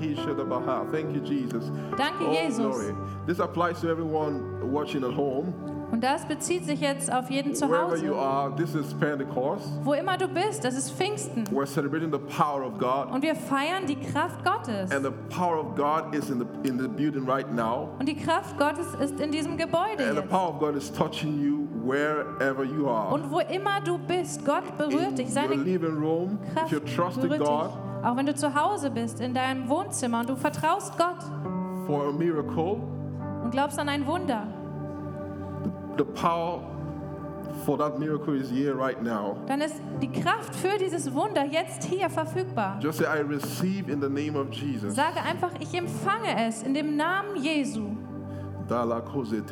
baha. 0.47 0.85
Thank 0.91 1.13
you, 1.13 1.21
Jesus. 1.21 1.65
Danke, 1.97 2.21
Oh, 2.21 2.33
Jesus. 2.33 2.59
glory. 2.59 2.95
This 3.25 3.39
applies 3.39 3.81
to 3.81 3.89
everyone 3.89 4.71
watching 4.71 5.03
at 5.03 5.13
home. 5.13 5.53
Und 5.91 6.03
das 6.03 6.25
bezieht 6.25 6.65
sich 6.65 6.81
jetzt 6.81 7.11
auf 7.11 7.29
jeden 7.31 7.55
zu 7.55 7.65
Hause. 7.65 8.09
Wo 9.83 9.93
immer 9.93 10.17
du 10.17 10.27
bist, 10.27 10.63
das 10.63 10.75
ist 10.75 10.91
Pfingsten. 10.91 11.45
We're 11.45 11.65
celebrating 11.65 12.11
the 12.11 12.19
power 12.19 12.65
of 12.65 12.77
God. 12.77 13.11
Und 13.11 13.23
wir 13.23 13.35
feiern 13.35 13.85
die 13.87 13.95
Kraft 13.95 14.43
Gottes. 14.43 14.91
Und 17.99 18.07
die 18.07 18.15
Kraft 18.15 18.57
Gottes 18.57 18.87
ist 19.01 19.19
in 19.19 19.31
diesem 19.31 19.57
Gebäude 19.57 20.07
And 20.07 20.17
the 20.17 20.21
power 20.21 20.49
of 20.49 20.59
God 20.59 20.75
is 20.75 20.91
touching 20.91 21.41
you 21.41 21.67
wherever 21.83 22.63
you 22.63 22.87
are. 22.87 23.13
Und 23.13 23.31
wo 23.31 23.39
immer 23.39 23.81
du 23.83 23.97
bist, 23.97 24.45
Gott 24.45 24.77
berührt 24.77 25.09
in 25.09 25.15
dich. 25.15 25.33
Seine 25.33 25.55
room, 25.55 26.37
Kraft 26.53 27.19
berührt 27.21 27.39
God 27.39 27.65
dich. 27.65 28.05
Auch 28.05 28.15
wenn 28.15 28.25
du 28.25 28.35
zu 28.35 28.55
Hause 28.55 28.91
bist, 28.91 29.19
in 29.19 29.33
deinem 29.33 29.67
Wohnzimmer 29.67 30.21
und 30.21 30.29
du 30.29 30.35
vertraust 30.35 30.97
Gott 30.97 31.23
for 31.85 32.09
a 32.09 32.11
miracle, 32.11 32.77
und 33.43 33.51
glaubst 33.51 33.79
an 33.79 33.89
ein 33.89 34.05
Wunder, 34.05 34.43
the 35.99 36.05
power 36.05 36.61
for 37.65 37.77
that 37.77 37.99
miracle 37.99 38.33
is 38.33 38.49
here 38.49 38.73
right 38.73 39.01
now. 39.03 39.35
dann 39.47 39.61
ist 39.61 39.75
die 40.01 40.07
Kraft 40.07 40.55
für 40.55 40.77
dieses 40.79 41.13
Wunder 41.13 41.45
jetzt 41.45 41.83
hier 41.83 42.09
verfügbar. 42.09 42.79
Just 42.81 42.99
say, 42.99 43.05
I 43.05 43.19
receive 43.19 43.91
in 43.91 44.01
the 44.01 44.09
name 44.09 44.37
of 44.37 44.51
Jesus. 44.53 44.95
Sage 44.95 45.21
einfach, 45.21 45.51
ich 45.59 45.73
empfange 45.73 46.47
es 46.47 46.63
in 46.63 46.73
dem 46.73 46.95
Namen 46.95 47.35
Jesu. 47.35 47.97
Dala 48.69 49.01
koze 49.01 49.43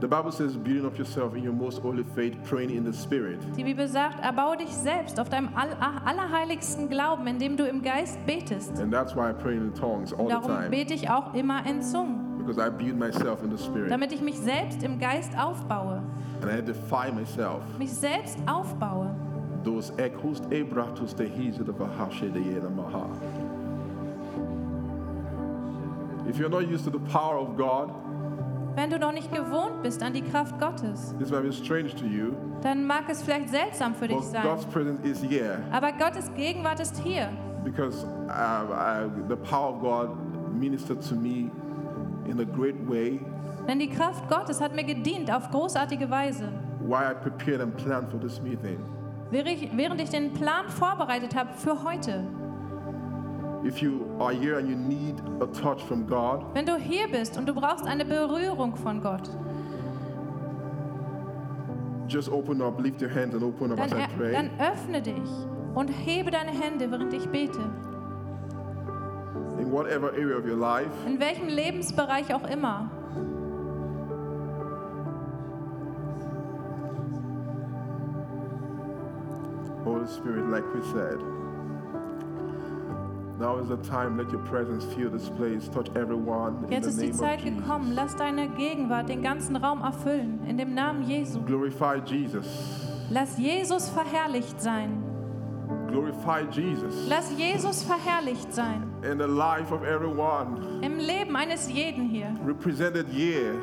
The 0.00 0.08
Bible 0.08 0.32
says, 0.32 0.56
building 0.56 0.86
up 0.86 0.96
yourself 0.96 1.34
in 1.34 1.42
your 1.44 1.52
most 1.52 1.82
holy 1.82 2.04
faith, 2.16 2.34
praying 2.44 2.70
in 2.70 2.84
the 2.84 2.92
Spirit. 2.92 3.38
Die 3.54 3.62
Bibel 3.62 3.86
sagt, 3.86 4.18
erbaue 4.24 4.56
dich 4.56 4.74
selbst 4.74 5.20
auf 5.20 5.28
deinem 5.28 5.50
all 5.54 5.76
ah, 5.78 6.00
allerheiligsten 6.06 6.88
Glauben, 6.88 7.26
indem 7.26 7.58
du 7.58 7.66
im 7.68 7.82
Geist 7.82 8.18
betest. 8.24 8.80
And 8.80 8.90
that's 8.90 9.14
why 9.14 9.28
I 9.28 9.34
pray 9.34 9.56
in 9.56 9.74
tongues 9.74 10.14
all 10.14 10.24
the 10.24 10.32
Darum 10.32 10.46
time. 10.46 10.70
bete 10.70 10.94
ich 10.94 11.10
auch 11.10 11.34
immer 11.34 11.66
in 11.66 11.82
Zungen, 11.82 12.38
Because 12.38 12.58
I 12.58 12.70
build 12.70 12.98
myself 12.98 13.42
in 13.42 13.54
the 13.54 13.62
Spirit. 13.62 13.90
damit 13.90 14.10
ich 14.12 14.22
mich 14.22 14.38
selbst 14.38 14.82
im 14.82 14.98
Geist 14.98 15.38
aufbaue, 15.38 16.02
And 16.40 16.50
I 16.50 16.62
defy 16.62 17.12
myself. 17.12 17.60
mich 17.78 17.92
selbst 17.92 18.38
aufbaue. 18.46 19.14
Those 19.64 19.92
echoes, 19.98 20.40
ebratus 20.50 21.14
te 21.14 21.24
hize 21.24 21.62
de 21.62 21.74
vahashe 21.74 22.30
de 22.32 22.40
maha. 22.70 23.06
If 26.26 26.38
you're 26.38 26.48
not 26.48 26.66
used 26.68 26.84
to 26.84 26.90
the 26.90 27.04
power 27.12 27.36
of 27.36 27.58
God, 27.58 27.90
Wenn 28.76 28.88
du 28.90 28.98
noch 28.98 29.12
nicht 29.12 29.32
gewohnt 29.34 29.82
bist 29.82 30.02
an 30.02 30.12
die 30.12 30.22
Kraft 30.22 30.58
Gottes, 30.60 31.14
this 31.18 31.30
might 31.30 31.42
be 31.42 31.52
strange 31.52 31.90
to 31.96 32.04
you, 32.06 32.32
dann 32.62 32.86
mag 32.86 33.04
es 33.08 33.22
vielleicht 33.22 33.48
seltsam 33.50 33.94
für 33.94 34.08
dich 34.08 34.16
but 34.16 34.26
sein. 34.26 34.42
God's 34.42 34.64
presence 34.66 35.00
is 35.04 35.22
here 35.22 35.58
Aber 35.72 35.92
Gottes 35.92 36.30
Gegenwart 36.34 36.80
ist 36.80 36.96
hier. 37.02 37.28
because 37.64 38.04
uh, 38.28 38.72
I, 38.72 39.06
the 39.28 39.36
power 39.36 39.74
of 39.74 39.80
God 39.80 40.10
ministered 40.54 41.00
to 41.08 41.14
me 41.14 41.50
in 42.26 42.40
a 42.40 42.44
great 42.44 42.76
way 42.88 43.20
Denn 43.68 43.78
die 43.78 43.88
Kraft 43.90 44.28
Gottes 44.28 44.60
hat 44.60 44.74
mir 44.74 44.84
gedient 44.84 45.30
auf 45.30 45.50
großartige 45.50 46.08
Weise. 46.10 46.48
while 46.86 47.10
I 47.10 47.14
prepared 47.14 47.60
and 47.60 47.76
planned 47.76 48.10
for 48.10 48.18
this 48.20 48.40
meeting. 48.40 48.78
Während 49.30 50.00
ich 50.00 50.10
den 50.10 50.32
Plan 50.32 50.68
vorbereitet 50.68 51.36
habe 51.36 51.50
für 51.54 51.84
heute. 51.84 52.24
If 53.62 53.82
you 53.82 54.06
are 54.18 54.32
here 54.32 54.58
and 54.58 54.68
you 54.68 54.74
need 54.76 55.20
a 55.40 55.46
touch 55.46 55.82
from 55.82 56.06
God, 56.06 56.44
Wenn 56.54 56.64
du 56.64 56.76
hier 56.76 57.08
bist 57.08 57.36
und 57.36 57.46
du 57.46 57.54
brauchst 57.54 57.86
eine 57.86 58.04
Berührung 58.04 58.74
von 58.76 59.02
Gott, 59.02 59.28
just 62.08 62.30
open 62.30 62.62
up, 62.62 62.80
lift 62.80 63.02
your 63.02 63.10
hands 63.10 63.34
and 63.34 63.42
open 63.44 63.70
up 63.72 63.76
dann, 63.78 63.92
as 63.92 64.08
I 64.08 64.16
pray. 64.16 64.32
dann 64.32 64.50
öffne 64.58 65.02
dich 65.02 65.30
und 65.74 65.88
hebe 65.88 66.30
deine 66.30 66.50
Hände, 66.50 66.90
während 66.90 67.12
ich 67.12 67.28
bete. 67.28 67.60
In 69.58 69.70
whatever 69.70 70.10
area 70.14 70.38
of 70.38 70.46
your 70.46 70.56
life, 70.56 70.90
In 71.06 71.20
welchem 71.20 71.48
Lebensbereich 71.48 72.34
auch 72.34 72.48
immer. 72.48 72.90
Holy 79.84 80.06
Spirit, 80.06 80.46
like 80.50 80.64
we 80.74 80.82
said. 80.92 81.18
Jetzt 86.68 86.84
the 86.84 86.90
ist 86.90 87.00
die 87.00 87.12
Zeit 87.12 87.44
gekommen. 87.44 87.92
Lass 87.94 88.14
deine 88.16 88.48
Gegenwart 88.48 89.08
den 89.08 89.22
ganzen 89.22 89.56
Raum 89.56 89.80
erfüllen. 89.82 90.40
In 90.46 90.58
dem 90.58 90.74
Namen 90.74 91.02
Jesu. 91.02 91.40
Glorify 91.42 92.00
Jesus. 92.04 92.46
Lass 93.10 93.38
Jesus 93.38 93.88
verherrlicht 93.88 94.60
sein. 94.60 95.02
Glorify 95.88 96.42
Jesus 96.50 97.08
Lass 97.08 97.32
Jesus 97.36 97.82
verherrlicht 97.82 98.52
sein. 98.52 98.84
in 99.02 99.18
the 99.18 99.26
life 99.26 99.72
of 99.74 99.82
everyone 99.82 100.60
Im 100.82 100.98
Leben 100.98 101.34
eines 101.34 101.68
jeden 101.70 102.08
hier. 102.08 102.32
represented 102.46 103.08
here. 103.08 103.54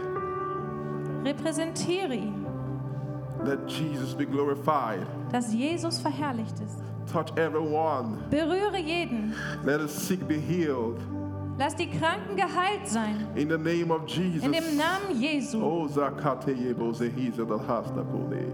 Repräsentiere 1.23 2.15
ihn. 2.15 2.45
Let 3.45 3.59
Jesus 3.69 4.13
be 4.15 4.25
glorified. 4.25 5.05
Dass 5.31 5.53
Jesus 5.53 5.99
verherrlicht 5.99 6.59
ist. 6.59 6.79
Touch 7.11 7.31
everyone. 7.37 8.17
Berühre 8.29 8.79
jeden. 8.79 9.33
Let 9.63 9.79
the 9.79 9.87
sick 9.87 10.27
be 10.27 10.39
healed. 10.39 10.99
Lass 11.57 11.75
die 11.75 11.87
Kranken 11.87 12.35
geheilt 12.35 12.87
sein. 12.87 13.27
In 13.35 13.47
the 13.47 13.57
name 13.57 13.91
of 13.91 14.05
Jesus. 14.05 14.43
In 14.43 14.51
dem 14.51 14.77
Namen 14.77 15.19
Jesu. 15.19 15.61
Oh, 15.63 15.87
zakate 15.87 16.53
yebo 16.53 16.93
zehiza 16.93 17.45
dal 17.47 17.59
hasta 17.59 18.03
kule. 18.03 18.51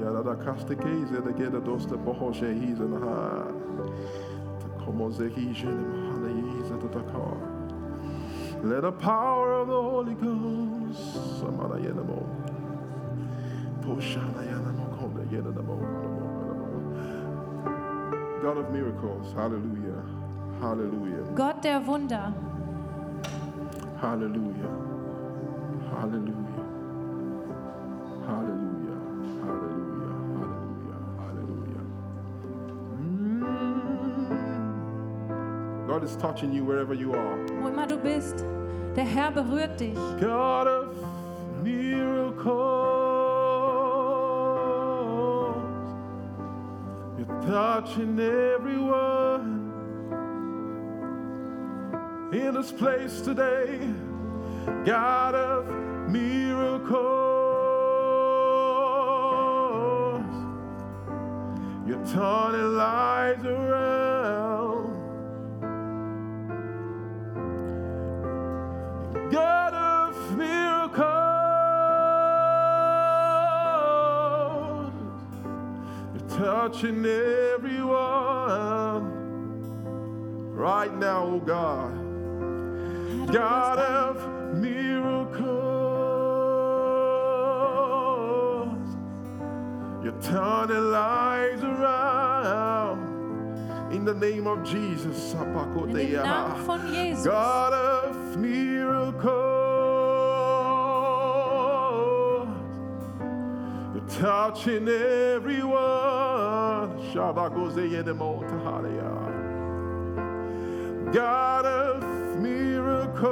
Yada 0.00 0.22
da 0.22 0.34
kaste 0.34 0.74
keze 0.74 1.20
de 1.22 1.32
geda 1.32 1.60
doste 1.60 1.96
boho 1.96 2.32
shehiza 2.32 2.88
na 2.88 2.98
ha. 3.00 3.44
Te 4.58 4.84
como 4.84 5.10
zehiza 5.10 5.64
ne 5.64 5.84
mahana 5.84 6.28
yiza 6.28 6.80
to 6.80 6.88
takar. 6.88 7.36
Let 8.62 8.82
the 8.82 8.92
power 8.92 9.52
of 9.60 9.68
the 9.68 9.74
Holy 9.74 10.14
Ghost. 10.14 11.40
Samana 11.40 11.76
yena 11.76 12.06
mo. 12.06 12.26
Poshana 13.82 14.42
yana 14.42 14.72
God 18.42 18.56
of 18.58 18.70
miracles. 18.72 19.32
Hallelujah. 19.32 20.02
Hallelujah. 20.60 21.22
Gott 21.36 21.62
der 21.62 21.86
Wunder. 21.86 22.34
Hallelujah. 24.00 24.70
Hallelujah. 25.92 26.64
Hallelujah. 28.26 28.98
Hallelujah. 29.44 30.10
Hallelujah. 30.34 31.00
Hallelujah. 31.20 31.84
Mm. 32.98 33.56
God 35.86 36.02
is 36.02 36.16
touching 36.16 36.52
you 36.52 36.64
wherever 36.64 36.94
you 36.94 37.14
are. 37.14 37.38
Wo 37.60 37.68
immer 37.68 37.86
du 37.86 37.96
bist. 37.96 38.44
Der 38.96 39.04
Herr 39.04 39.30
berührt 39.30 39.78
dich. 39.78 39.94
God 40.18 40.66
of 40.66 40.79
You're 47.80 48.20
everyone 48.20 49.72
in 52.30 52.52
this 52.52 52.70
place 52.72 53.22
today. 53.22 53.80
God 54.84 55.34
of 55.34 55.66
miracles. 56.10 57.00
You're 61.86 62.06
turning 62.12 62.76
lives 62.76 63.46
around. 63.46 64.09
Touching 76.70 77.04
everyone 77.04 77.90
right 80.54 80.94
now, 80.96 81.24
oh 81.24 81.40
God. 81.40 81.96
God 83.32 83.78
of 83.78 84.54
miracles, 84.54 85.50
you're 90.04 90.20
turning 90.22 90.90
lives 90.92 91.64
around 91.64 93.00
in 93.92 94.04
the 94.04 94.14
name 94.14 94.46
of 94.46 94.62
Jesus. 94.62 95.32
In 95.32 95.38
dem 95.40 95.92
Namen 95.92 96.64
von 96.64 96.86
Jesus. 96.92 97.26
God 97.26 97.72
of 97.72 98.36
miracles, 98.36 99.49
touching 104.20 104.86
everyone. 104.86 105.80
God 111.10 111.64
of 111.64 112.02
miracles, 112.38 113.30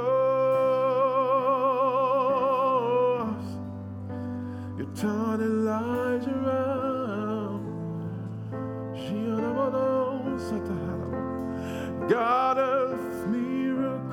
you're 4.78 4.94
turning 4.96 5.66
lives 5.66 6.26
around. 6.26 7.66
God 12.08 12.56
of 12.58 13.28
miracles, 13.28 14.08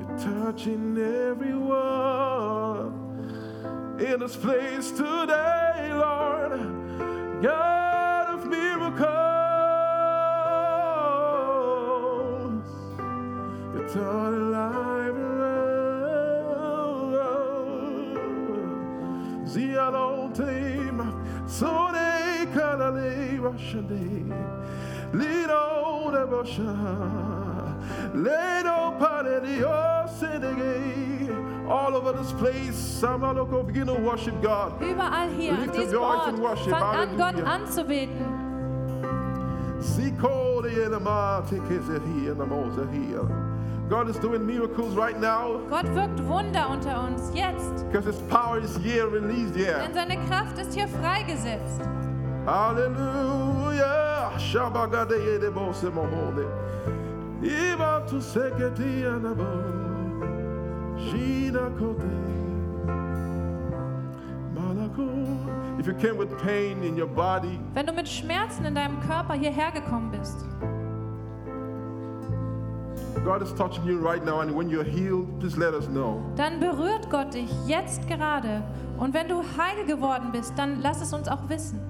you're 0.00 0.18
touching 0.18 0.98
everyone 0.98 1.51
in 4.12 4.20
this 4.20 4.36
place 4.36 4.90
today, 4.90 5.90
Lord. 5.94 6.60
God 7.42 8.28
of 8.34 8.46
miracles, 8.46 9.08
you're 13.74 13.88
turning 13.88 14.50
life 14.50 15.16
around. 15.16 15.62
Zialontim, 19.48 20.98
Sone 21.48 22.46
Kanale 22.52 23.38
Rashade, 23.40 24.28
Lido 25.14 26.10
Nebosha, 26.12 26.74
Ledo 28.14 28.92
Panedio 29.00 30.06
Senege. 30.18 31.21
All 31.68 31.94
over 31.94 32.12
this 32.12 32.32
place, 32.32 33.00
Samaloko, 33.00 33.64
begin 33.66 33.86
to 33.86 33.94
worship 33.94 34.40
God. 34.42 34.80
Überall 34.80 35.28
hier 35.36 35.52
an 35.52 35.60
Lift 35.60 35.74
your 35.74 35.84
diesem 35.84 36.00
Ort. 36.02 36.58
Fang 36.68 36.82
an, 36.82 37.16
Gott 37.16 37.42
anzubeten. 37.44 38.42
De. 39.96 40.12
God 43.88 44.08
is 44.08 44.16
doing 44.18 44.46
miracles 44.46 44.94
right 44.94 45.20
now 45.20 45.60
Gott 45.68 45.84
wirkt 45.94 46.26
Wunder 46.28 46.68
unter 46.70 46.98
uns. 46.98 47.30
Jetzt. 47.34 47.84
because 47.90 48.06
His 48.06 48.18
power 48.28 48.58
is 48.58 48.76
here, 48.78 49.06
released 49.08 49.54
here. 49.54 49.80
Denn 49.84 49.92
seine 49.92 50.16
Kraft 50.26 50.58
ist 50.58 50.72
hier 50.72 50.88
freigesetzt. 50.88 51.80
Hallelujah. 52.46 54.32
Shabagade 54.38 55.16
Yedebo 55.16 55.72
Semohole. 55.72 56.46
Iba 57.42 58.06
to 58.06 58.20
Seketi 58.20 59.04
Anabo. 59.04 59.81
Wenn 67.74 67.86
du 67.86 67.92
mit 67.92 68.08
Schmerzen 68.08 68.64
in 68.64 68.74
deinem 68.74 69.00
Körper 69.00 69.34
hierher 69.34 69.72
gekommen 69.72 70.10
bist, 70.10 70.44
dann 76.36 76.60
berührt 76.60 77.10
Gott 77.10 77.34
dich 77.34 77.50
jetzt 77.66 78.08
gerade. 78.08 78.62
Und 78.98 79.14
wenn 79.14 79.28
du 79.28 79.42
heil 79.42 79.84
geworden 79.86 80.30
bist, 80.32 80.52
dann 80.56 80.80
lass 80.80 81.02
es 81.02 81.12
uns 81.12 81.28
auch 81.28 81.48
wissen. 81.48 81.80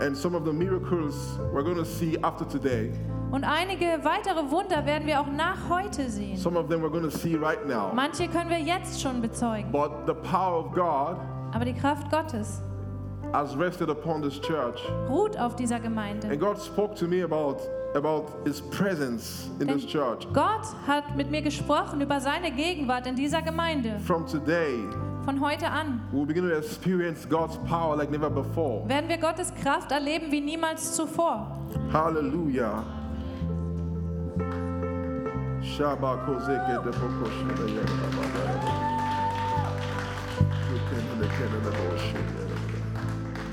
And 0.00 0.16
some 0.16 0.36
of 0.36 0.44
the 0.44 0.52
miracles 0.52 1.38
we're 1.52 1.62
going 1.62 1.76
to 1.76 1.84
see 1.84 2.18
after 2.22 2.44
today, 2.44 2.90
Und 3.32 3.44
einige 3.44 3.86
weitere 4.04 4.50
Wunder 4.50 4.84
werden 4.84 5.06
wir 5.06 5.18
auch 5.18 5.26
nach 5.26 5.56
heute 5.70 6.08
sehen. 6.10 6.36
some 6.36 6.58
of 6.58 6.68
them 6.68 6.82
we're 6.82 6.90
going 6.90 7.02
to 7.02 7.10
see 7.10 7.34
right 7.34 7.66
now. 7.66 7.90
Manche 7.94 8.28
können 8.28 8.50
wir 8.50 8.60
jetzt 8.60 9.00
schon 9.00 9.22
bezeugen. 9.22 9.72
But 9.72 10.06
the 10.06 10.12
power 10.12 10.58
of 10.66 10.72
God 10.72 11.16
Aber 11.54 11.64
die 11.64 11.72
Kraft 11.72 12.10
Gottes 12.10 12.60
has 13.32 13.58
rested 13.58 13.88
upon 13.88 14.20
this 14.22 14.38
church. 14.38 14.78
ruht 15.08 15.38
auf 15.38 15.56
dieser 15.56 15.80
Gemeinde. 15.80 16.28
And 16.28 16.38
God 16.38 16.60
spoke 16.60 16.94
to 16.96 17.06
me 17.06 17.24
about, 17.24 17.56
about 17.94 18.26
His 18.44 18.60
presence 18.60 19.48
in 19.60 19.66
this 19.68 19.86
church. 19.86 20.26
Gott 20.34 20.66
hat 20.86 21.16
mit 21.16 21.30
mir 21.30 21.40
gesprochen 21.40 22.02
über 22.02 22.20
seine 22.20 22.50
Gegenwart 22.50 23.06
in 23.06 23.16
dieser 23.16 23.40
Gemeinde. 23.40 23.98
From 24.00 24.26
today, 24.26 24.76
Von 25.24 25.40
heute 25.40 25.70
an 25.70 26.02
we'll 26.12 26.26
begin 26.26 26.46
to 26.46 26.54
experience 26.54 27.26
God's 27.26 27.56
power 27.66 27.96
like 27.96 28.10
never 28.10 28.28
before. 28.28 28.86
werden 28.86 29.08
wir 29.08 29.16
Gottes 29.16 29.54
Kraft 29.62 29.90
erleben 29.90 30.30
wie 30.30 30.42
niemals 30.42 30.94
zuvor. 30.94 31.46
Hallelujah. 31.90 32.84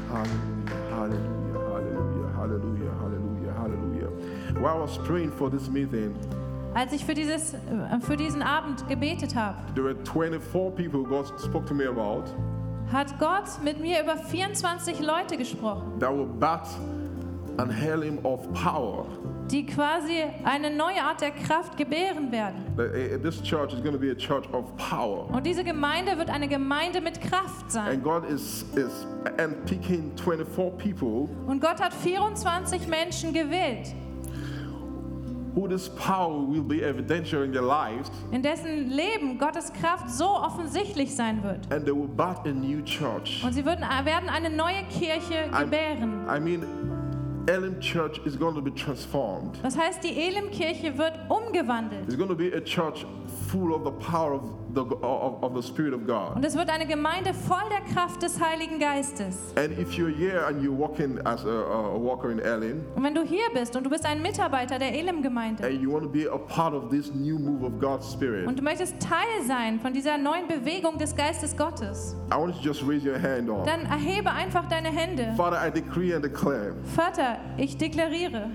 Hallelujah, 0.10 0.80
hallelujah, 0.90 1.60
hallelujah, 1.70 2.30
hallelujah, 2.36 2.92
hallelujah, 2.98 3.54
hallelujah. 3.54 4.10
While 4.60 4.78
I 4.78 4.82
was 4.82 4.98
praying 5.00 5.32
for 5.32 5.50
this 5.50 5.70
meeting, 5.70 6.16
Als 6.76 6.94
ich 6.94 7.04
für, 7.04 7.14
dieses, 7.16 7.54
äh, 7.54 7.58
für 8.02 8.16
diesen 8.16 8.42
Abend 8.44 8.88
gebetet 8.88 9.36
habe, 9.36 9.58
there 9.76 9.84
were 9.86 9.96
24 10.06 10.76
people 10.76 11.04
God 11.04 11.26
spoke 11.40 11.66
to 11.68 11.74
me 11.74 11.88
about. 11.88 12.26
hat 12.92 13.18
Gott 13.20 13.64
mit 13.64 13.80
mir 13.80 14.02
über 14.04 14.18
24 14.18 15.00
Leute 15.00 15.38
gesprochen, 15.38 16.00
that 16.00 16.12
will 16.12 16.26
bat 16.26 16.68
an 17.58 17.70
helium 17.72 18.20
of 18.24 18.52
power. 18.54 19.06
Die 19.52 19.66
quasi 19.66 20.24
eine 20.44 20.70
neue 20.70 21.02
Art 21.02 21.22
der 21.22 21.32
Kraft 21.32 21.78
gebären 21.78 22.32
werden. 22.32 22.64
That, 22.78 22.94
eh, 22.94 23.18
This 23.18 23.42
church 23.42 23.74
is 23.74 23.82
going 23.82 23.94
to 23.94 24.00
be 24.00 24.12
a 24.12 24.16
church 24.16 24.46
of 24.54 24.66
power. 24.78 25.30
Und 25.34 25.46
diese 25.46 25.64
Gemeinde 25.64 26.18
wird 26.18 26.30
eine 26.30 26.48
Gemeinde 26.48 27.02
mit 27.02 27.20
Kraft 27.22 27.72
sein. 27.72 27.88
And 27.88 28.04
God 28.04 28.24
is, 28.30 28.64
is 28.76 29.08
and 29.38 29.66
picking 29.66 30.12
24 30.16 30.78
people 30.78 31.28
Und 31.48 31.62
Gott 31.62 31.82
hat 31.82 31.94
24 31.94 32.88
Menschen 32.88 33.34
gewählt, 33.34 33.94
who 35.56 35.68
this 35.68 35.90
power 35.90 36.48
will 36.48 36.62
be 36.62 36.82
evidential 36.84 37.44
in 37.44 37.52
their 37.52 37.64
lives 37.64 38.12
in 38.32 38.42
dessen 38.42 38.90
Leben 38.90 39.38
Gottes 39.40 39.74
Kraft 39.74 40.10
so 40.10 40.26
offensichtlich 40.30 41.16
sein 41.16 41.44
wird. 41.44 41.72
and 41.74 41.86
they 41.86 41.94
will 41.94 42.08
bat 42.08 42.46
a 42.46 42.52
new 42.52 42.82
church. 42.84 43.44
Und 43.44 43.54
sie 43.54 43.66
würden, 43.66 43.82
werden 43.82 44.30
eine 44.30 44.50
neue 44.50 44.84
Kirche 44.90 45.50
gebären. 45.52 46.26
I 46.30 46.40
mean, 46.40 46.64
Elim 47.50 47.80
Church 47.80 48.20
is 48.26 48.38
going 48.38 48.54
to 48.54 48.62
be 48.62 48.70
transformed. 48.70 49.58
Das 49.64 49.76
heißt, 49.76 50.04
die 50.04 50.16
Elim-Kirche 50.22 50.96
wird 51.00 51.14
umgewandelt. 51.30 52.04
It's 52.08 52.16
going 52.16 52.30
to 52.30 52.36
be 52.36 52.56
a 52.56 52.62
church 52.62 53.04
full 53.52 53.74
of 53.74 53.84
the 53.84 53.92
power 53.92 54.34
of 54.34 54.44
the, 54.74 54.82
of, 55.02 55.44
of 55.44 55.56
the 55.56 55.62
Spirit 55.62 55.94
of 55.94 56.06
God. 56.06 56.36
Und 56.36 56.46
es 56.46 56.56
wird 56.56 56.70
eine 56.70 56.86
Gemeinde 56.86 57.34
voll 57.34 57.68
der 57.70 57.82
Kraft 57.94 58.22
des 58.22 58.40
Heiligen 58.40 58.80
Geistes. 58.80 59.54
And 59.56 59.78
if 59.78 59.94
you're 59.98 60.14
here 60.14 60.46
and 60.46 60.62
you're 60.64 60.78
walking 60.78 61.20
as 61.26 61.46
a, 61.46 61.50
a 61.50 61.98
walker 61.98 62.30
in 62.32 62.40
Elim, 62.40 62.84
Und 62.96 63.04
wenn 63.04 63.16
du 63.16 63.24
hier 63.24 63.50
bist 63.54 63.76
und 63.76 63.84
du 63.84 63.90
bist 63.90 64.06
ein 64.06 64.22
Mitarbeiter 64.22 64.78
der 64.78 64.94
Elim-Gemeinde 64.94 65.64
and 65.66 65.82
you 65.82 65.92
want 65.92 66.04
to 66.04 66.10
be 66.10 66.32
a 66.32 66.38
part 66.38 66.74
of 66.74 66.90
this 66.90 67.14
new 67.14 67.40
move 67.40 67.64
of 67.66 67.80
God's 67.80 68.12
Spirit, 68.12 68.48
und 68.48 68.60
du 68.60 68.64
möchtest 68.64 69.00
Teil 69.00 69.44
sein 69.48 69.80
von 69.80 69.94
dieser 69.94 70.18
neuen 70.18 70.48
Bewegung 70.48 70.98
des 70.98 71.16
Geistes 71.16 71.56
Gottes, 71.58 72.16
I 72.32 72.36
want 72.36 72.56
you 72.56 72.62
to 72.62 72.68
just 72.68 72.88
raise 72.88 73.06
your 73.06 73.20
hand 73.20 73.50
up. 73.50 73.66
dann 73.66 73.86
erhebe 73.86 74.32
einfach 74.32 74.68
deine 74.68 74.90
Hände. 74.90 75.34
Father, 75.36 75.60
I 75.66 75.72
decree 75.72 76.14
and 76.14 76.24
declare 76.24 76.76
Vater, 76.96 77.38
ich 77.58 77.78
deklariere, 77.78 78.52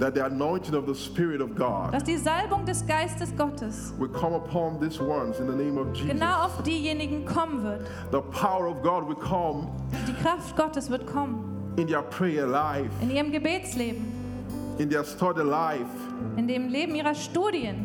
that 0.00 0.14
the 0.14 0.24
anointing 0.24 0.74
of 0.74 0.86
the 0.86 0.94
Spirit 0.94 1.40
of 1.40 1.54
God 1.54 1.92
dass 1.92 2.04
die 2.04 2.16
Salbung 2.16 2.64
des 2.64 2.84
Geistes 2.86 3.34
Gottes 3.36 3.92
will 3.98 4.08
come 4.08 4.34
upon 4.34 4.80
these 4.80 5.00
ones 5.00 5.38
in 5.38 5.46
the 5.46 5.54
name 5.56 5.78
of 5.78 5.92
Jesus. 5.94 6.12
genau 6.12 6.44
auf 6.44 6.62
diejenigen 6.62 7.24
kommen 7.24 7.62
wird. 7.62 7.86
The 8.10 8.20
power 8.20 8.66
of 8.68 8.82
God 8.82 9.06
will 9.08 9.16
come 9.16 9.68
Die 10.06 10.12
Kraft 10.22 10.56
Gottes 10.56 10.90
wird 10.90 11.06
kommen 11.06 11.44
in 11.76 11.86
their 11.86 12.02
prayer 12.02 12.46
life, 12.46 12.90
in 13.00 13.10
ihrem 13.10 13.30
Gebetsleben, 13.32 14.04
in 14.78 14.88
their 14.88 15.04
study 15.04 15.42
life, 15.42 15.86
in 16.36 16.46
dem 16.48 16.68
Leben 16.68 16.94
ihrer 16.94 17.14
Studien, 17.14 17.84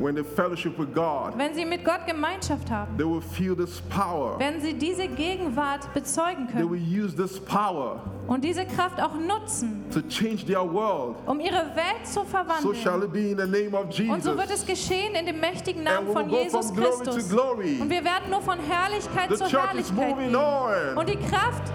when 0.00 0.14
they 0.14 0.24
fellowship 0.24 0.78
with 0.78 0.92
God. 0.94 1.36
wenn 1.36 1.54
sie 1.54 1.64
mit 1.64 1.84
Gott 1.84 2.06
Gemeinschaft 2.06 2.70
haben. 2.70 2.96
They 2.96 3.04
will 3.06 3.20
feel 3.20 3.54
this 3.54 3.80
power. 3.90 4.38
Werden 4.38 4.60
sie 4.60 4.72
diese 4.74 5.06
Gegenwart 5.08 5.92
bezeugen 5.94 6.46
They 6.48 6.62
will 6.68 6.78
können 6.78 7.04
use 7.04 7.14
this 7.14 7.38
power 7.38 8.00
und 8.30 8.44
diese 8.44 8.64
Kraft 8.64 9.02
auch 9.02 9.14
nutzen, 9.14 9.84
to 9.92 10.00
change 10.02 10.46
their 10.46 10.62
world. 10.62 11.16
um 11.26 11.40
ihre 11.40 11.66
Welt 11.74 12.06
zu 12.06 12.12
So 12.20 12.20
shall 12.22 12.44
verwandeln. 12.46 13.02
it 13.04 13.12
be 13.12 13.30
in 13.32 13.36
the 13.38 13.46
name 13.46 13.74
of 13.76 13.86
Und 13.86 14.22
so 14.22 14.36
wird 14.38 14.48
Jesus. 14.50 14.60
es 14.60 14.66
geschehen 14.66 15.14
in 15.16 15.26
dem 15.26 15.40
mächtigen 15.40 15.82
Namen 15.82 16.12
von 16.12 16.30
Jesus 16.30 16.66
from 16.68 16.76
glory 16.76 16.90
Christus. 17.04 17.28
glory. 17.28 17.78
Und 17.80 17.90
wir 17.90 18.04
werden 18.04 18.30
nur 18.30 18.40
von 18.40 18.58
Herrlichkeit 18.60 19.28
The 19.30 19.36
zu 19.36 19.44
church 19.48 19.66
Herrlichkeit 19.66 20.16
gehen. 20.16 20.96
Und 20.96 21.08
die 21.08 21.16
Kraft 21.16 21.72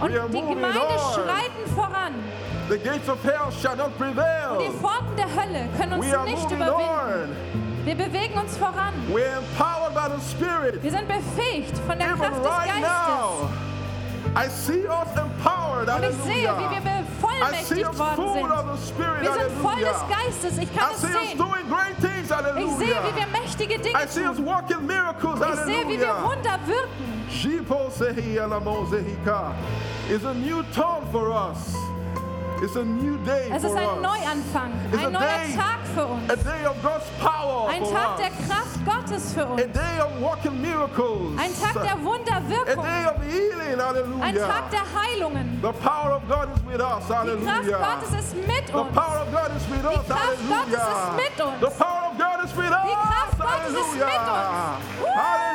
und 0.00 0.10
die 0.10 0.40
Gemeinde 0.40 0.80
schreiten 1.14 1.74
voran. 1.74 2.14
The 2.70 2.78
gates 2.78 3.08
of 3.08 3.22
hell 3.22 3.52
shall 3.62 3.76
not 3.76 3.86
Und 3.86 3.92
die 3.98 4.02
prevail. 4.04 4.70
Pforten 4.80 5.16
der 5.16 5.26
Hölle 5.26 5.68
können 5.78 5.92
uns 5.92 6.04
nicht 6.06 6.50
überwinden. 6.50 6.72
on. 6.72 7.84
Wir 7.84 7.94
bewegen 7.94 8.38
uns 8.38 8.56
voran. 8.56 8.92
We're 9.10 9.36
empowered 9.38 9.94
by 9.94 10.08
the 10.14 10.20
Spirit. 10.30 10.82
Wir 10.82 10.90
sind 10.90 11.06
befähigt 11.08 11.76
von 11.86 11.98
der 11.98 12.08
Even 12.08 12.18
Kraft 12.18 12.38
des 12.38 12.46
right 12.46 12.66
Geistes. 12.66 12.82
now, 12.82 13.48
I 14.36 14.48
see 14.48 14.86
us 14.86 15.08
empowered. 15.16 15.88
Und 15.88 16.04
ich 16.04 16.16
sehe, 16.24 16.50
wie 16.58 16.70
wir 16.70 16.80
bevollmächtigt 16.80 17.98
worden 17.98 18.78
sind. 18.78 18.98
Wir 19.20 19.32
sind 19.32 19.52
voll 19.62 19.80
des. 19.80 20.04
Geistes. 20.08 20.58
Ich 20.58 20.76
kann 20.76 20.90
es 20.94 21.00
sehen. 21.00 21.10
Ich 22.56 22.70
sehe, 22.76 22.96
wie 23.04 23.16
wir 23.16 23.26
mächtige 23.32 23.78
Dinge 23.78 23.98
tun. 24.06 24.86
miracles. 24.86 25.40
Ich 25.40 25.60
sehe, 25.64 25.88
wie 25.88 25.98
wir. 26.00 26.14
Wunder 26.22 26.58
wirken. 26.66 27.18
It's 30.10 30.24
a 30.24 30.32
new 30.34 30.62
dawn 30.74 31.06
for 31.12 31.30
us. 31.30 31.87
Es 32.60 32.70
ist 33.64 33.76
ein. 33.76 34.00
Neuanfang, 34.02 34.72
It's 34.92 35.04
ein 35.04 35.12
neuer 35.12 35.20
day- 35.20 35.54
Tag 35.56 35.78
für 35.94 36.02
A 36.02 36.04
uns, 36.06 36.26
day 36.44 36.66
of 36.66 36.76
God's 36.82 37.06
power 37.20 37.68
ein 37.68 37.82
Tag 37.82 38.16
der 38.18 38.30
Kraft 38.46 38.84
Gottes 38.84 39.32
für 39.32 39.42
A 39.46 39.50
uns, 39.52 39.62
day 39.72 40.00
of 40.00 40.20
working 40.20 40.60
miracles. 40.60 41.38
ein 41.38 41.52
Tag 41.60 41.74
der 41.82 41.92
A 41.92 42.02
Wunderwirkung, 42.02 42.84
day 42.84 43.06
of 43.06 43.16
healing. 43.22 43.74
ein 43.74 43.80
Hallelujah. 43.80 44.46
Tag 44.48 44.70
der 44.70 44.82
Heilungen. 44.82 45.60
The 45.62 45.72
power 45.72 46.16
of 46.16 46.22
God 46.28 46.48
is 46.54 46.62
with 46.66 46.80
us. 46.80 47.02
Die 47.06 47.12
Kraft 47.12 47.28
Hallelujah. 47.28 47.78
Gottes 47.78 48.18
ist 48.18 48.34
mit 48.36 48.66
The 48.66 48.72
uns. 48.74 48.92
power 48.94 49.20
of 49.22 49.30
God 49.32 49.50
is 49.56 49.64
with 49.70 49.84
us. 49.84 50.06
Kraft 50.06 50.20
Hallelujah. 50.20 50.78
Gottes 50.78 50.98
ist 50.98 51.16
mit 51.16 51.46
uns. 51.46 51.60
The 51.60 51.84
power 51.84 52.02
of 52.10 52.18
God 52.18 52.38
is 52.44 52.56
with 52.56 52.72
us. 52.74 52.90
Kraft 53.08 53.38
Gottes 53.38 53.74
ist 53.74 53.94
mit 53.94 54.02
Hallelujah. 54.02 54.78
uns. 54.78 55.00
Woo! 55.00 55.47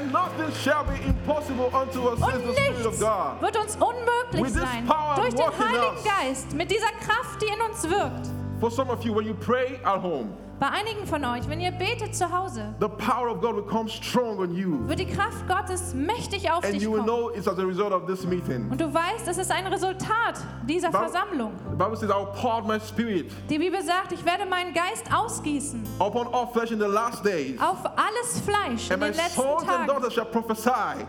And 0.00 0.12
nothing 0.12 0.50
shall 0.62 0.82
be 0.84 0.94
impossible 1.06 1.66
unto 1.74 2.08
us, 2.08 2.20
Und 2.22 2.32
the 2.46 2.52
Spirit 2.54 2.86
of 2.86 2.92
nichts 2.92 3.00
God. 3.00 3.42
wird 3.42 3.56
uns 3.58 3.76
unmöglich 3.76 4.54
sein. 4.54 4.86
power 4.86 5.14
Durch 5.16 5.34
den 5.34 5.46
Heiligen 5.58 5.96
us. 5.96 6.04
Geist, 6.04 6.54
mit 6.54 6.70
dieser 6.70 6.90
Kraft, 7.04 7.42
die 7.42 7.46
in 7.52 7.60
uns 7.60 7.82
wirkt. 7.88 8.28
For 8.60 8.70
some 8.70 8.90
of 8.90 9.02
you, 9.04 9.14
when 9.14 9.26
you 9.26 9.34
pray 9.34 9.78
at 9.84 10.00
home, 10.02 10.30
Bei 10.60 10.68
einigen 10.68 11.06
von 11.06 11.24
euch, 11.24 11.48
wenn 11.48 11.58
ihr 11.58 11.70
betet 11.70 12.14
zu 12.14 12.30
Hause, 12.30 12.74
the 12.80 12.86
power 12.86 13.30
of 13.30 13.40
God 13.40 13.56
will 13.56 13.62
come 13.62 13.88
strong 13.88 14.38
on 14.40 14.54
you. 14.54 14.86
wird 14.86 14.98
die 14.98 15.06
Kraft 15.06 15.48
Gottes 15.48 15.94
mächtig 15.94 16.50
auf 16.52 16.62
And 16.62 16.74
dich 16.74 16.82
you 16.82 16.90
will 16.92 16.98
kommen. 17.00 17.08
know 17.08 17.30
it's 17.30 17.48
as 17.48 17.58
a 17.58 17.62
result 17.62 17.92
of 17.94 18.04
this 18.06 18.26
meeting. 18.26 18.68
Und 18.70 18.78
du 18.78 18.92
weißt, 18.92 19.26
es 19.26 19.38
ist 19.38 19.50
ein 19.50 19.66
Resultat 19.66 20.34
dieser 20.68 20.90
Ba- 20.90 20.98
Versammlung. 21.08 21.52
The 21.70 21.76
Bible 21.76 21.96
says, 21.96 22.10
I 22.10 22.14
will 22.18 22.26
pour 22.38 22.52
out 22.56 22.66
my 22.66 22.78
spirit 22.78 23.32
Die 23.48 23.56
Bibel 23.58 23.82
sagt, 23.82 24.12
ich 24.12 24.22
werde 24.26 24.44
meinen 24.44 24.74
Geist 24.74 25.06
ausgießen 25.10 25.82
upon 25.98 26.26
all 26.34 26.46
flesh 26.52 26.70
in 26.72 26.78
the 26.78 26.84
last 26.86 27.24
days. 27.24 27.58
auf 27.58 27.78
alles 27.96 28.40
Fleisch 28.44 28.88
in 28.90 28.92
And 28.92 29.00
my 29.02 29.08
den 29.08 29.16
letzten 29.16 29.40
sons 29.40 29.62
and 29.62 29.66
Tagen. 29.66 29.86
daughters 29.86 30.12
shall 30.12 30.26
prophesy. 30.26 31.06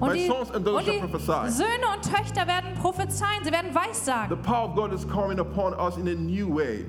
Und 0.00 0.14
die, 0.14 0.26
und 0.30 0.86
die. 0.86 0.98
Söhne 1.50 1.86
und 1.94 2.02
Töchter 2.02 2.46
werden 2.46 2.74
prophezeien, 2.80 3.44
sie 3.44 3.52
werden 3.52 3.70
The 3.72 3.78
Weissagen. 3.88 4.38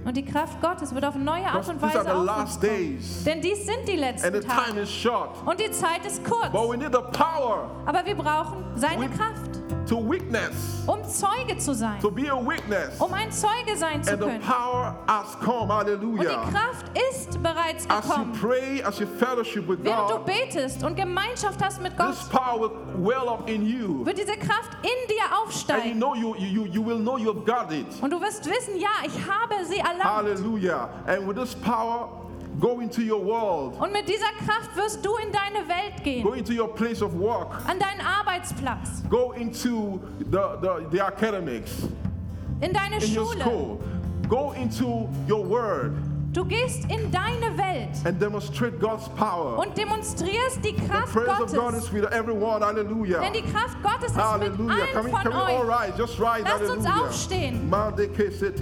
Und 0.06 0.18
die 0.18 0.26
Kraft 0.26 0.62
Gottes 0.62 0.94
wird 0.96 1.06
auf 1.06 1.16
neue 1.16 1.46
Art 1.46 1.68
und 1.70 1.82
Weise 1.82 2.00
auf 2.02 2.08
kommen. 2.08 3.26
Denn 3.26 3.42
dies 3.42 3.66
sind 3.66 3.88
die 3.88 3.92
And 4.04 4.14
the 4.22 4.22
letzten 4.30 4.48
Tage. 4.48 4.86
Und 5.46 5.60
die 5.60 5.72
Zeit 5.72 6.06
ist 6.06 6.24
kurz. 6.24 6.48
Aber 7.86 8.06
wir 8.06 8.16
brauchen 8.16 8.64
seine 8.76 9.10
Kraft. 9.10 9.61
To 9.88 9.98
witness, 9.98 10.84
um 10.88 11.04
Zeuge 11.04 11.58
zu 11.58 11.74
sein, 11.74 12.00
to 12.02 12.10
be 12.12 12.30
a 12.30 12.36
witness. 12.36 13.00
um 13.00 13.14
ein 13.14 13.32
Zeuge 13.32 13.76
sein 13.78 14.04
zu 14.04 14.12
And 14.12 14.22
the 14.22 14.28
können. 14.28 14.42
power 14.42 14.96
has 15.08 15.38
come. 15.40 15.62
Und 15.62 15.70
die 15.70 15.92
Hallelujah. 15.92 16.50
Kraft 16.52 16.86
ist 17.12 17.42
bereits 17.42 17.86
As 17.90 18.06
you 18.06 18.12
gekommen. 18.12 18.34
pray, 18.40 18.84
as 18.84 19.00
you 19.00 19.08
fellowship 19.08 19.68
with 19.68 19.80
Während 19.84 20.10
du 20.10 20.16
God, 20.18 20.26
betest 20.26 20.84
und 20.84 20.96
Gemeinschaft 20.96 21.64
hast 21.64 21.82
mit 21.82 21.96
Gott, 21.98 22.12
this 22.12 22.28
power 22.30 22.60
will 22.62 22.72
well 22.98 23.28
up 23.30 23.50
in 23.50 23.66
you. 23.66 24.06
wird 24.06 24.18
diese 24.18 24.38
Kraft 24.38 24.72
in 24.84 24.90
dir 25.08 25.22
And 25.24 25.32
you 25.32 25.44
aufsteigen. 25.46 26.00
know 26.00 26.16
you, 26.16 26.36
you, 26.36 26.66
you 26.66 26.82
will 26.86 27.00
know 27.00 27.18
you 27.18 27.28
have 27.34 27.44
got 27.46 27.72
it. 27.72 27.86
Und 28.02 28.12
du 28.12 28.20
wirst 28.22 28.46
wissen, 28.50 28.78
ja, 28.80 28.90
ich 29.06 29.14
habe 29.28 29.66
sie 29.66 29.78
erlangt. 29.80 30.04
Hallelujah. 30.04 30.90
And 31.08 31.28
with 31.28 31.36
this 31.36 31.56
power, 31.56 32.10
go 32.62 32.80
into 32.80 33.02
your 33.02 33.20
world, 33.26 33.74
Und 33.80 33.92
mit 33.92 34.08
dieser 34.08 34.32
Kraft 34.46 34.76
wirst 34.78 35.04
du 35.04 35.16
in 35.18 35.32
deine 35.34 35.68
Welt 35.68 36.04
gehen, 36.04 36.24
go 36.24 36.34
into 36.34 36.54
your 36.54 36.74
place 36.74 37.02
of 37.02 37.14
work, 37.14 37.48
an 37.68 37.80
deinen 37.80 38.00
Arbeitsplatz, 38.02 39.04
go 39.10 39.32
into 39.34 40.00
the, 40.20 40.58
the, 40.62 40.86
the 40.92 41.02
academics, 41.04 41.88
in 42.62 42.72
deine 42.72 42.98
in 43.04 43.14
your 43.14 43.26
Schule. 43.26 43.42
school, 43.42 43.80
go 44.30 44.52
into 44.54 45.10
your 45.28 45.44
word 45.44 45.92
Du 46.34 46.46
gehst 46.46 46.86
in 46.90 47.12
deine 47.12 47.58
Welt 47.58 47.90
and 48.06 48.18
demonstrate 48.18 48.80
God's 48.80 49.10
power. 49.18 49.58
und 49.60 49.76
demonstrierst 49.78 50.64
die 50.64 50.74
The 50.80 50.88
Kraft 50.88 51.14
of 51.18 51.26
God 51.26 51.52
Gottes. 51.54 51.84
is 51.88 51.92
with 51.92 52.06
everyone. 52.14 52.62
Hallelujah. 52.62 53.20
Denn 53.20 53.34
die 53.34 53.42
Kraft 53.42 53.76
Gottes 53.84 54.12
ist 54.12 54.16
mit 54.16 54.24
Hallelujah. 54.24 54.86
Can 54.94 54.98
allen 54.98 55.06
we, 55.08 55.12
von 55.12 55.34
all 55.34 55.68
euch. 55.68 55.90
rise? 55.90 55.98
Just 55.98 56.20
rise. 56.22 56.44
Lasst 56.46 56.62
uns 56.70 56.88
Hallelujah. 56.88 57.06
aufstehen. 57.06 57.70
Mande 57.70 58.08
ke 58.08 58.32
se 58.32 58.54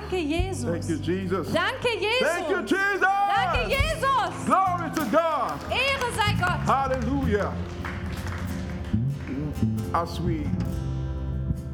Danke, 0.00 0.18
Jesus. 0.18 0.64
Thank 0.64 0.88
you, 0.88 0.98
Jesus. 0.98 1.52
Danke, 1.52 1.88
Thank 2.20 2.48
you, 2.50 2.62
Jesus. 2.62 2.70
Jesus. 2.70 3.00
Danke, 3.34 3.68
Jesus. 3.68 4.44
Glory 4.46 4.90
to 4.94 5.04
God. 5.10 5.60
Ehre 5.70 6.12
sei 6.14 6.34
Gott. 6.38 6.60
Hallelujah. 6.66 7.52
As 9.92 10.20
we 10.20 10.46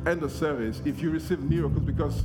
end 0.06 0.22
the 0.22 0.30
service, 0.30 0.80
if 0.86 1.02
you 1.02 1.10
receive 1.10 1.40
miracles, 1.40 1.82
because 1.84 2.24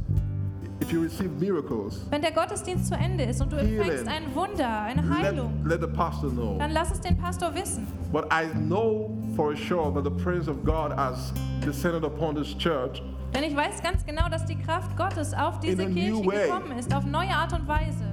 if 0.79 0.93
you 0.93 1.01
receive 1.01 1.31
miracles, 1.31 2.05
Wenn 2.09 2.21
der 2.21 2.31
Gottesdienst 2.31 2.87
zu 2.87 2.95
Ende 2.95 3.25
ist 3.25 3.41
und 3.41 3.51
du 3.51 3.57
empfängst 3.57 4.07
ein 4.07 4.33
Wunder, 4.33 4.81
eine 4.83 5.01
let, 5.01 5.11
Heilung, 5.11 5.65
let 5.65 5.81
the 5.81 5.87
pastor 5.87 6.29
know. 6.29 6.57
dann 6.57 6.71
lass 6.71 6.91
es 6.91 7.01
den 7.01 7.17
Pastor 7.17 7.53
wissen. 7.53 7.85
But 8.11 8.31
I 8.31 8.47
know 8.53 9.11
for 9.35 9.53
sure 9.55 9.91
that 9.91 10.03
the 10.05 10.23
presence 10.23 10.47
of 10.47 10.63
God 10.63 10.93
has 10.97 11.33
descended 11.65 12.03
upon 12.03 12.35
this 12.35 12.57
church 12.57 13.01
Denn 13.33 13.43
ich 13.43 13.55
weiß 13.55 13.81
ganz 13.83 14.05
genau, 14.05 14.27
dass 14.29 14.45
die 14.45 14.57
Kraft 14.57 14.95
Gottes 14.97 15.33
auf 15.33 15.59
diese 15.59 15.83
a 15.83 15.85
new 15.87 15.93
Kirche 15.93 16.25
way. 16.25 16.47
gekommen 16.47 16.77
ist, 16.77 16.93
auf 16.93 17.05
neue 17.05 17.29
Art 17.29 17.53
und 17.53 17.67
Weise. 17.67 18.03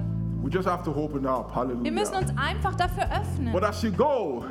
We 0.43 0.49
just 0.49 0.67
have 0.67 0.83
to 0.83 0.91
open 0.91 1.25
up. 1.25 1.51
Wir 1.83 1.91
müssen 1.91 2.13
Hallelujah. 2.13 2.19
uns 2.19 2.33
einfach 2.37 2.75
dafür 2.75 3.03
öffnen. 3.03 3.51
But 3.51 3.63
as 3.63 3.81
you 3.81 3.91
go, 3.91 4.45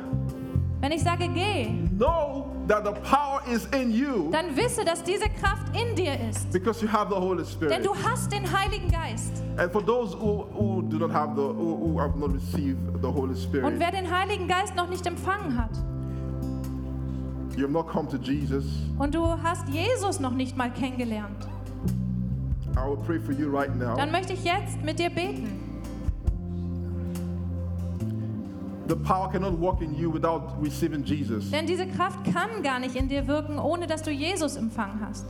Wenn 0.79 0.91
ich 0.91 1.01
sage, 1.01 1.27
geh, 1.29 1.69
know 1.97 2.51
that 2.67 2.85
the 2.85 2.91
power 3.09 3.41
is 3.51 3.65
in 3.67 3.91
you 3.91 4.29
dann 4.31 4.55
wisse, 4.55 4.85
dass 4.85 5.01
diese 5.01 5.27
Kraft 5.29 5.65
in 5.75 5.95
dir 5.95 6.13
ist. 6.29 6.51
because 6.51 6.85
you 6.85 6.91
have 6.91 7.07
the 7.09 7.15
Holy 7.19 7.37
Denn 7.37 7.45
Spirit. 7.47 7.85
du 7.85 7.95
hast 7.95 8.31
den 8.31 8.43
Heiligen 8.45 8.91
Geist. 8.91 9.41
And 9.57 9.71
for 9.71 9.83
those 9.83 10.13
who, 10.15 10.45
who 10.53 10.83
do 10.83 10.97
not 10.99 11.11
have 11.11 11.33
the 11.35 11.41
who, 11.41 11.93
who 11.93 11.99
have 11.99 12.15
not 12.19 12.31
received 12.33 12.77
the 13.01 13.07
Holy 13.07 13.33
Und 13.63 13.79
wer 13.79 13.89
den 13.89 14.11
Heiligen 14.11 14.47
Geist 14.47 14.75
noch 14.75 14.87
nicht 14.87 15.05
empfangen 15.07 15.57
hat 15.57 15.71
you 17.57 17.63
have 17.63 17.73
not 17.73 17.87
come 17.87 18.07
to 18.07 18.17
Jesus. 18.17 18.65
und 18.97 19.13
du 19.13 19.25
hast 19.25 19.67
Jesus 19.69 20.19
noch 20.19 20.33
nicht 20.33 20.55
mal 20.55 20.71
kennengelernt, 20.71 21.47
I 22.75 22.87
will 22.87 22.97
pray 22.97 23.19
for 23.19 23.33
you 23.33 23.49
right 23.49 23.75
now. 23.75 23.95
dann 23.97 24.11
möchte 24.11 24.33
ich 24.33 24.43
jetzt 24.43 24.81
mit 24.83 24.99
dir 24.99 25.09
beten. 25.09 25.63
The 28.87 28.95
power 28.95 29.29
cannot 29.29 29.59
work 29.59 29.81
in 29.81 29.93
you 29.95 30.13
without 30.13 30.55
receiving 30.63 31.03
Jesus. 31.03 31.51
Denn 31.51 31.67
diese 31.67 31.85
Kraft 31.87 32.23
kann 32.31 32.63
gar 32.63 32.79
nicht 32.79 32.95
in 32.95 33.09
dir 33.09 33.27
wirken, 33.27 33.59
ohne 33.59 33.85
dass 33.85 34.01
du 34.01 34.11
Jesus 34.11 34.55
empfangen 34.55 35.01
hast. 35.05 35.25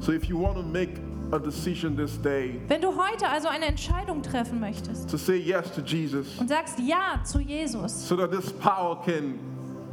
So 0.00 0.12
if 0.12 0.24
you 0.24 0.40
want 0.40 0.56
to 0.56 0.62
make 0.62 1.00
a 1.30 1.38
decision 1.38 1.96
this 1.96 2.20
day 2.20 2.60
Wenn 2.68 2.80
du 2.80 2.88
heute 2.88 3.28
also 3.28 3.48
eine 3.48 3.66
Entscheidung 3.66 4.22
treffen 4.22 4.60
möchtest 4.60 5.08
to 5.08 5.16
say 5.16 5.36
yes 5.36 5.70
to 5.72 5.82
Jesus, 5.82 6.38
und 6.38 6.48
sagst 6.48 6.78
Ja 6.80 7.22
zu 7.22 7.38
Jesus, 7.38 8.08
so 8.08 8.16
that 8.16 8.30
this 8.30 8.52
power 8.52 9.00
can 9.04 9.38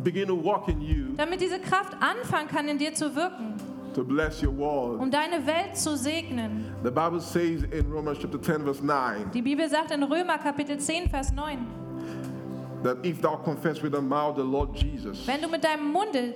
begin 0.04 0.28
to 0.28 0.36
work 0.36 0.68
in 0.68 0.82
you 0.82 1.16
damit 1.18 1.42
diese 1.42 1.60
Kraft 1.60 1.96
anfangen 2.00 2.48
kann, 2.48 2.68
in 2.68 2.78
dir 2.78 2.94
zu 2.94 3.16
wirken, 3.16 3.54
to 3.94 4.04
bless 4.04 4.42
your 4.44 4.56
world. 4.58 5.00
um 5.00 5.12
deine 5.12 5.46
Welt 5.46 5.76
zu 5.78 5.96
segnen. 5.98 6.66
The 6.84 6.90
Bible 6.92 7.20
says 7.20 7.64
in 7.72 7.92
Romans 7.92 8.20
chapter 8.22 8.42
10 8.42 8.64
verse 8.64 8.82
9 8.86 9.32
Die 9.34 9.42
Bibel 9.42 9.68
sagt 9.70 9.92
in 9.92 10.04
Römer 10.04 10.38
Kapitel 10.38 10.78
10, 10.80 11.10
Vers 11.10 11.32
9, 11.34 11.58
that 12.84 12.98
if 13.06 13.22
thou 13.22 13.36
confess 13.36 13.82
with 13.84 13.92
thy 13.94 14.02
mouth 14.02 14.36
the 14.36 14.44
Lord 14.44 14.76
Jesus 14.76 15.26
wenn 15.28 15.42
du 15.42 15.48
mit 15.48 15.64
deinem 15.64 15.92
Munde 15.92 16.34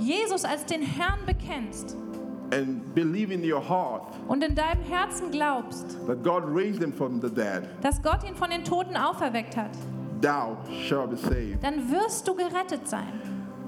Jesus 0.00 0.44
als 0.44 0.64
den 0.66 0.82
Herrn 0.82 1.20
bekennst 1.24 1.96
and 2.52 2.94
believe 2.94 3.32
in 3.32 3.42
your 3.44 3.60
heart 3.60 4.02
und 4.26 4.42
in 4.42 4.54
deinem 4.56 4.82
Herzen 4.82 5.30
glaubst, 5.30 5.96
that 6.06 6.22
God 6.24 6.42
raised 6.46 6.82
him 6.82 6.92
from 6.92 7.20
the 7.20 7.28
dead, 7.30 7.68
dass 7.80 8.02
Gott 8.02 8.24
ihn 8.28 8.34
von 8.34 8.50
den 8.50 8.64
Toten 8.64 8.96
auferweckt 8.96 9.56
hat, 9.56 9.70
thou 10.20 10.56
shalt 10.88 11.10
be 11.10 11.16
saved. 11.16 11.62
dann 11.62 11.90
wirst 11.90 12.26
du 12.28 12.34
gerettet 12.34 12.86
sein. 12.88 13.12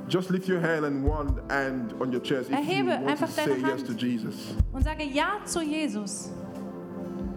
Just 0.08 0.30
lift 0.30 0.48
your 0.48 0.60
hand 0.60 0.84
and 0.84 1.04
one 1.04 1.34
hand 1.50 1.92
on 2.00 2.12
your 2.12 2.20
chest 2.22 2.48
if 2.48 2.50
you 2.50 2.56
Erhebe 2.56 2.88
want 2.90 3.02
to 3.06 3.10
einfach 3.10 3.28
say 3.28 3.44
deine 3.46 3.58
yes 3.60 3.70
Hand. 3.82 3.86
to 3.86 3.92
Jesus. 3.92 4.34
Und 4.72 4.84
sage 4.84 5.02
Ja 5.04 5.44
zu 5.44 5.60
Jesus. 5.62 6.30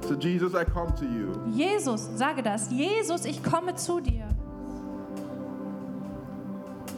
So 0.08 0.14
Jesus, 0.16 0.54
I 0.54 0.64
come 0.64 0.94
to 0.96 1.04
you. 1.06 1.34
Jesus, 1.52 2.10
sage 2.16 2.42
das. 2.44 2.70
Jesus, 2.72 3.26
ich 3.26 3.44
komme 3.44 3.76
zu 3.76 4.00
dir. 4.00 4.28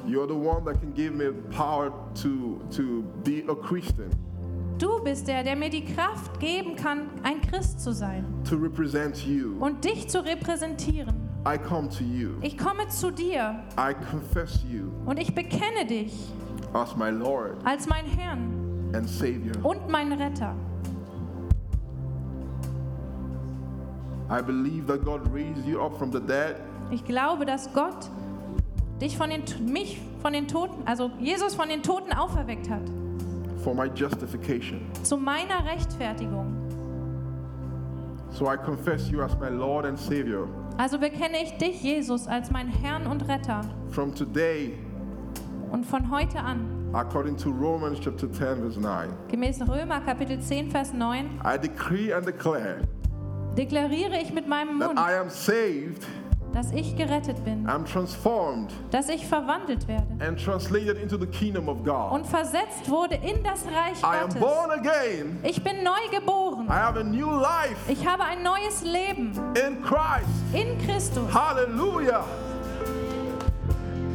You're 0.08 0.28
the 0.28 0.36
one 0.36 0.66
that 0.66 0.80
can 0.82 0.92
give 0.94 1.14
me 1.14 1.32
power 1.52 1.92
to, 2.16 2.60
to 2.72 3.04
be 3.24 3.44
a 3.48 3.56
Christian, 3.56 4.10
Du 4.78 5.00
bist 5.04 5.28
der, 5.28 5.44
der 5.44 5.56
mir 5.56 5.70
die 5.70 5.86
Kraft 5.86 6.40
geben 6.40 6.76
kann, 6.76 7.08
ein 7.24 7.40
Christ 7.42 7.80
zu 7.82 7.94
sein 7.94 8.26
to 8.50 8.56
represent 8.56 9.16
you. 9.28 9.56
und 9.60 9.84
dich 9.86 10.10
zu 10.10 10.26
repräsentieren. 10.26 11.21
I 11.46 11.58
come 11.58 11.90
to 11.90 12.04
you. 12.04 12.36
Ich 12.42 12.58
komme 12.58 12.88
zu 12.90 13.10
dir 13.12 13.64
I 13.78 13.94
confess 14.12 14.64
you 14.70 14.92
und 15.06 15.18
ich 15.18 15.34
bekenne 15.34 15.86
dich 15.88 16.14
as 16.74 16.96
my 16.96 17.10
Lord 17.10 17.56
als 17.66 17.88
mein 17.88 18.06
Herrn 18.06 18.92
and 18.94 19.10
Savior. 19.10 19.56
und 19.64 19.90
mein 19.90 20.12
Retter. 20.14 20.54
I 24.30 24.42
believe 24.42 24.86
that 24.88 25.04
God 25.04 25.22
raised 25.34 25.66
you 25.66 25.82
up 25.82 25.98
from 25.98 26.12
the 26.12 26.20
dead 26.20 26.56
Ich 26.92 27.04
glaube, 27.06 27.46
dass 27.46 27.72
Gott 27.74 28.10
dich 29.02 29.18
von 29.18 29.30
den, 29.30 29.44
mich 29.66 30.00
von 30.22 30.34
den 30.34 30.48
Toten, 30.48 30.86
also 30.86 31.10
Jesus 31.20 31.56
von 31.56 31.70
den 31.70 31.82
Toten 31.82 32.14
auferweckt 32.14 32.70
hat. 32.70 32.82
for 33.64 33.74
my 33.76 33.88
justification. 33.94 34.82
Zu 35.04 35.18
meiner 35.18 35.64
Rechtfertigung. 35.66 36.54
So 38.32 38.46
I 38.52 38.58
confess 38.58 39.10
you 39.10 39.22
as 39.22 39.38
my 39.40 39.50
Lord 39.50 39.86
and 39.86 39.98
Savior. 40.00 40.48
Also 40.78 40.98
bekenne 40.98 41.44
ich 41.44 41.54
dich, 41.58 41.84
Jesus, 41.84 42.28
als 42.28 42.52
mein 42.52 42.68
Herrn 42.68 43.08
und 43.08 43.28
Retter. 43.28 43.62
From 43.92 44.14
today, 44.14 44.74
Und 45.72 45.86
von 45.86 46.12
heute 46.12 46.40
an, 46.40 46.90
according 46.94 47.38
to 47.38 47.50
Romans 47.50 48.00
chapter 48.00 48.32
10, 48.32 48.58
verse 48.62 48.80
9, 48.80 49.10
gemäß 49.30 49.62
Römer 49.68 50.02
Kapitel 50.02 50.40
10, 50.40 50.72
Vers 50.72 50.94
9, 50.94 51.40
I 51.46 51.58
decree 51.58 52.14
and 52.14 52.26
declare 52.26 52.82
deklariere 53.58 54.18
ich 54.22 54.34
mit 54.34 54.48
meinem 54.48 54.80
that 54.80 54.96
Mund, 54.96 55.00
I 55.00 55.14
am 55.14 55.30
saved, 55.30 56.06
dass 56.54 56.72
ich 56.72 56.96
gerettet 56.98 57.44
bin, 57.46 57.66
I'm 57.68 57.86
transformed, 57.86 58.72
dass 58.92 59.10
ich 59.10 59.26
verwandelt 59.26 59.88
werde 59.88 60.06
and 60.20 60.38
translated 60.44 60.98
into 61.02 61.18
the 61.18 61.26
kingdom 61.28 61.70
of 61.70 61.84
God. 61.84 62.12
und 62.12 62.28
versetzt 62.28 62.90
wurde 62.90 63.16
in 63.16 63.42
das 63.44 63.64
Reich 63.66 64.02
I 64.04 64.18
am 64.24 64.30
Gottes. 64.30 64.40
born 64.42 64.72
again. 64.72 65.40
Ich 65.44 65.64
bin 65.64 65.84
neu 65.84 65.92
geboren. 66.18 66.68
I 66.68 66.74
have 66.74 67.00
a 67.00 67.04
new 67.04 67.30
life 67.30 67.78
Ich 67.88 68.06
habe 68.06 68.24
ein 68.24 68.44
neues 68.44 68.84
Leben 68.84 69.32
in 69.56 69.82
Christ. 69.84 70.28
in 70.54 70.78
Christus. 70.86 71.34
Hallelujah. 71.34 72.24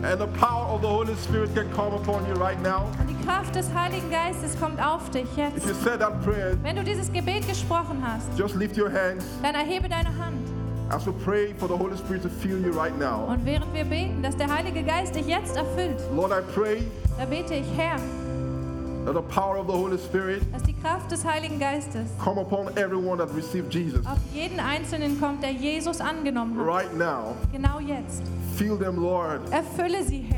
And 0.03 0.21
the 0.21 0.27
power 0.39 0.67
of 0.73 0.83
the 0.83 0.89
Holy 0.89 1.15
Spirit 1.17 1.53
can 1.55 1.69
come 1.73 1.95
upon 1.95 2.25
you 2.29 2.35
right 2.41 2.61
now. 2.63 2.85
Und 3.01 3.09
die 3.09 3.25
Kraft 3.27 3.55
des 3.57 3.73
Heiligen 3.75 4.09
Geistes 4.11 4.57
kommt 4.61 4.81
auf 4.81 5.11
dich 5.11 5.25
If 5.25 5.37
jetzt. 5.37 5.67
you 5.67 5.75
said 5.75 5.99
that 6.01 6.23
prayer, 6.23 6.57
Wenn 6.63 6.77
du 6.77 6.85
dieses 6.85 7.11
Gebet 7.13 7.49
gesprochen 7.49 8.03
hast, 8.07 8.29
just 8.39 8.55
lift 8.55 8.77
your 8.79 8.93
hands 8.93 9.25
dann 9.43 9.55
erhebe 9.55 9.89
deine 9.89 10.11
Hand 10.17 10.39
As 10.89 11.05
we 11.07 11.13
pray 11.25 11.53
for 11.55 11.67
the 11.69 11.77
Holy 11.77 11.97
Spirit 11.97 12.23
to 12.23 12.29
fill 12.29 12.61
you 12.61 12.71
right 12.73 12.97
now, 12.97 13.27
Und 13.29 13.45
während 13.45 13.73
wir 13.75 13.85
beten, 13.85 14.23
dass 14.23 14.37
der 14.37 14.49
Heilige 14.49 14.83
Geist 14.85 15.15
dich 15.17 15.27
jetzt 15.27 15.57
erfüllt, 15.57 15.99
Lord, 16.15 16.31
I 16.31 16.41
pray 16.55 16.83
da 17.19 17.25
bete 17.25 17.55
ich, 17.55 17.67
Herr, 17.77 17.97
that 19.05 19.15
the 19.15 19.23
power 19.23 19.59
of 19.59 19.67
the 19.67 19.73
Holy 19.73 19.99
Spirit 19.99 20.43
dass 20.53 20.63
die 20.63 20.75
Kraft 20.75 21.11
des 21.11 21.25
Heiligen 21.25 21.59
Geistes 21.59 22.07
come 22.23 22.41
upon 22.41 22.69
everyone 22.77 23.19
that 23.19 23.35
received 23.37 23.73
Jesus 23.75 24.07
auf 24.07 24.19
jeden 24.33 24.61
Einzelnen 24.61 25.19
kommt, 25.21 25.43
der 25.43 25.53
Jesus 25.53 26.01
angenommen 26.01 26.57
hat. 26.59 26.67
right 26.67 26.97
now. 26.97 27.35
Genau 27.53 27.81
jetzt. 27.81 28.23
Fill 28.57 28.77
them, 28.79 28.97
Lord. 29.03 29.41
Erfülle 29.51 30.03
sie, 30.05 30.21
Herr. 30.31 30.36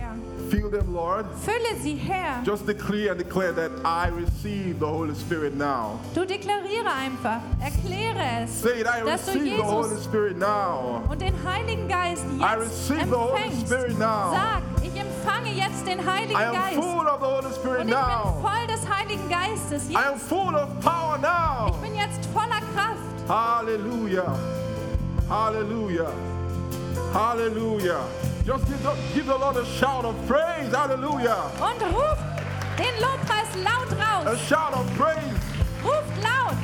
Fill 0.50 0.70
them, 0.70 0.94
Lord. 0.94 1.26
Fülle 1.44 1.76
sie, 1.82 1.94
Herr. 1.96 2.42
Just 2.44 2.66
declare 2.66 3.10
and 3.12 3.18
declare 3.18 3.52
that 3.52 3.70
I 3.84 4.08
receive 4.08 4.78
the 4.78 4.86
Holy 4.86 5.14
Spirit 5.14 5.54
now. 5.56 5.98
Du 6.14 6.24
deklariere 6.24 6.88
einfach, 6.90 7.40
erkläre 7.60 8.44
es, 8.44 8.62
Say 8.62 8.80
it, 8.80 8.86
I 8.86 9.04
dass 9.04 9.26
du 9.26 9.32
receive 9.32 9.56
the 9.56 9.62
Holy 9.62 9.88
Jesus 9.90 10.04
Spirit 10.04 10.38
now. 10.38 11.02
und 11.10 11.20
den 11.20 11.34
Heiligen 11.44 11.86
Geist 11.88 12.24
I 12.38 12.42
jetzt 12.42 12.60
receive 12.90 13.04
the 13.08 13.14
Holy 13.16 13.42
empfängst. 13.42 13.66
Spirit 13.66 13.98
now. 13.98 14.32
Sag, 14.32 14.62
ich 14.82 14.98
empfange 15.00 15.52
jetzt 15.52 15.86
den 15.86 16.04
Heiligen 16.04 16.32
I 16.40 16.44
am 16.44 16.54
Geist. 16.54 16.74
full 16.74 17.06
of 17.06 17.20
the 17.20 17.26
Holy 17.26 17.54
Spirit 17.54 17.80
Und 17.82 17.88
ich 17.88 17.94
bin 17.94 18.00
now. 18.00 18.36
voll 18.40 18.66
des 18.66 18.88
Heiligen 18.88 19.28
Geistes. 19.28 19.90
I 19.90 19.96
am 19.96 20.14
Jetzt. 20.14 20.28
full 20.28 20.54
of 20.54 20.68
power 20.80 21.18
now. 21.18 21.68
Ich 21.74 21.76
bin 21.88 21.94
jetzt 21.94 22.24
voller 22.32 22.60
Kraft. 22.74 22.98
Hallelujah. 23.28 24.34
Hallelujah. 25.28 26.10
Hallelujah. 27.12 28.00
Just 28.48 28.66
give 28.66 28.82
the, 28.82 28.94
give 29.14 29.26
the 29.26 29.36
Lord 29.36 29.58
a 29.58 29.66
shout 29.78 30.06
of 30.06 30.16
praise. 30.26 30.72
Hallelujah. 30.72 31.36
Und 31.60 31.82
ruft 31.92 32.22
den 32.78 32.94
Lobpreis 32.98 33.54
laut 33.62 33.92
A 34.00 34.24
raus. 34.24 34.40
shout 34.48 34.72
of 34.72 34.86
praise. 34.96 35.36
Ruft 35.84 36.16
laut. 36.22 36.56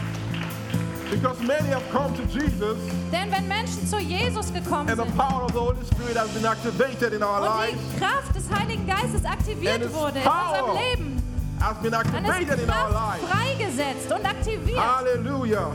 Because 1.10 1.38
many 1.42 1.68
have 1.68 1.86
come 1.90 2.14
to 2.16 2.22
Jesus 2.22 2.78
Denn 3.12 3.30
wenn 3.30 3.46
Menschen 3.48 3.86
zu 3.86 3.98
Jesus 3.98 4.50
gekommen 4.50 4.88
and 4.88 4.98
the 4.98 5.04
sind 5.04 5.14
power 5.14 5.42
of 5.44 5.52
the 5.52 5.60
Holy 5.60 5.84
Spirit 5.84 6.16
has 6.16 6.30
been 6.30 6.46
activated 6.46 7.12
in 7.12 7.22
our 7.22 7.42
und 7.42 7.76
die 7.76 7.98
Kraft 7.98 8.34
des 8.34 8.50
Heiligen 8.50 8.86
Geistes 8.86 9.22
aktiviert 9.26 9.92
wurde 9.92 10.20
in 10.20 10.26
unserem 10.26 10.76
Leben, 10.78 11.22
has 11.60 11.76
been 11.82 11.92
dann 11.92 12.06
activated 12.06 12.60
in 12.60 12.70
our 12.70 12.90
lives. 12.90 13.28
freigesetzt 13.28 14.10
und 14.10 14.24
aktiviert. 14.24 14.80
Hallelujah. 14.80 15.70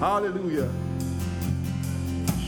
Hallelujah. 0.00 0.66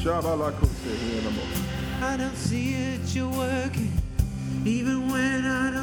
Shabalakose. 0.03 1.66
I 2.03 2.16
don't 2.18 2.36
see 2.36 2.74
it, 2.74 3.01
you're 3.14 3.28
working. 3.28 3.92
Even 4.64 5.11
when 5.11 5.47
I 5.47 5.64
don't 5.64 5.66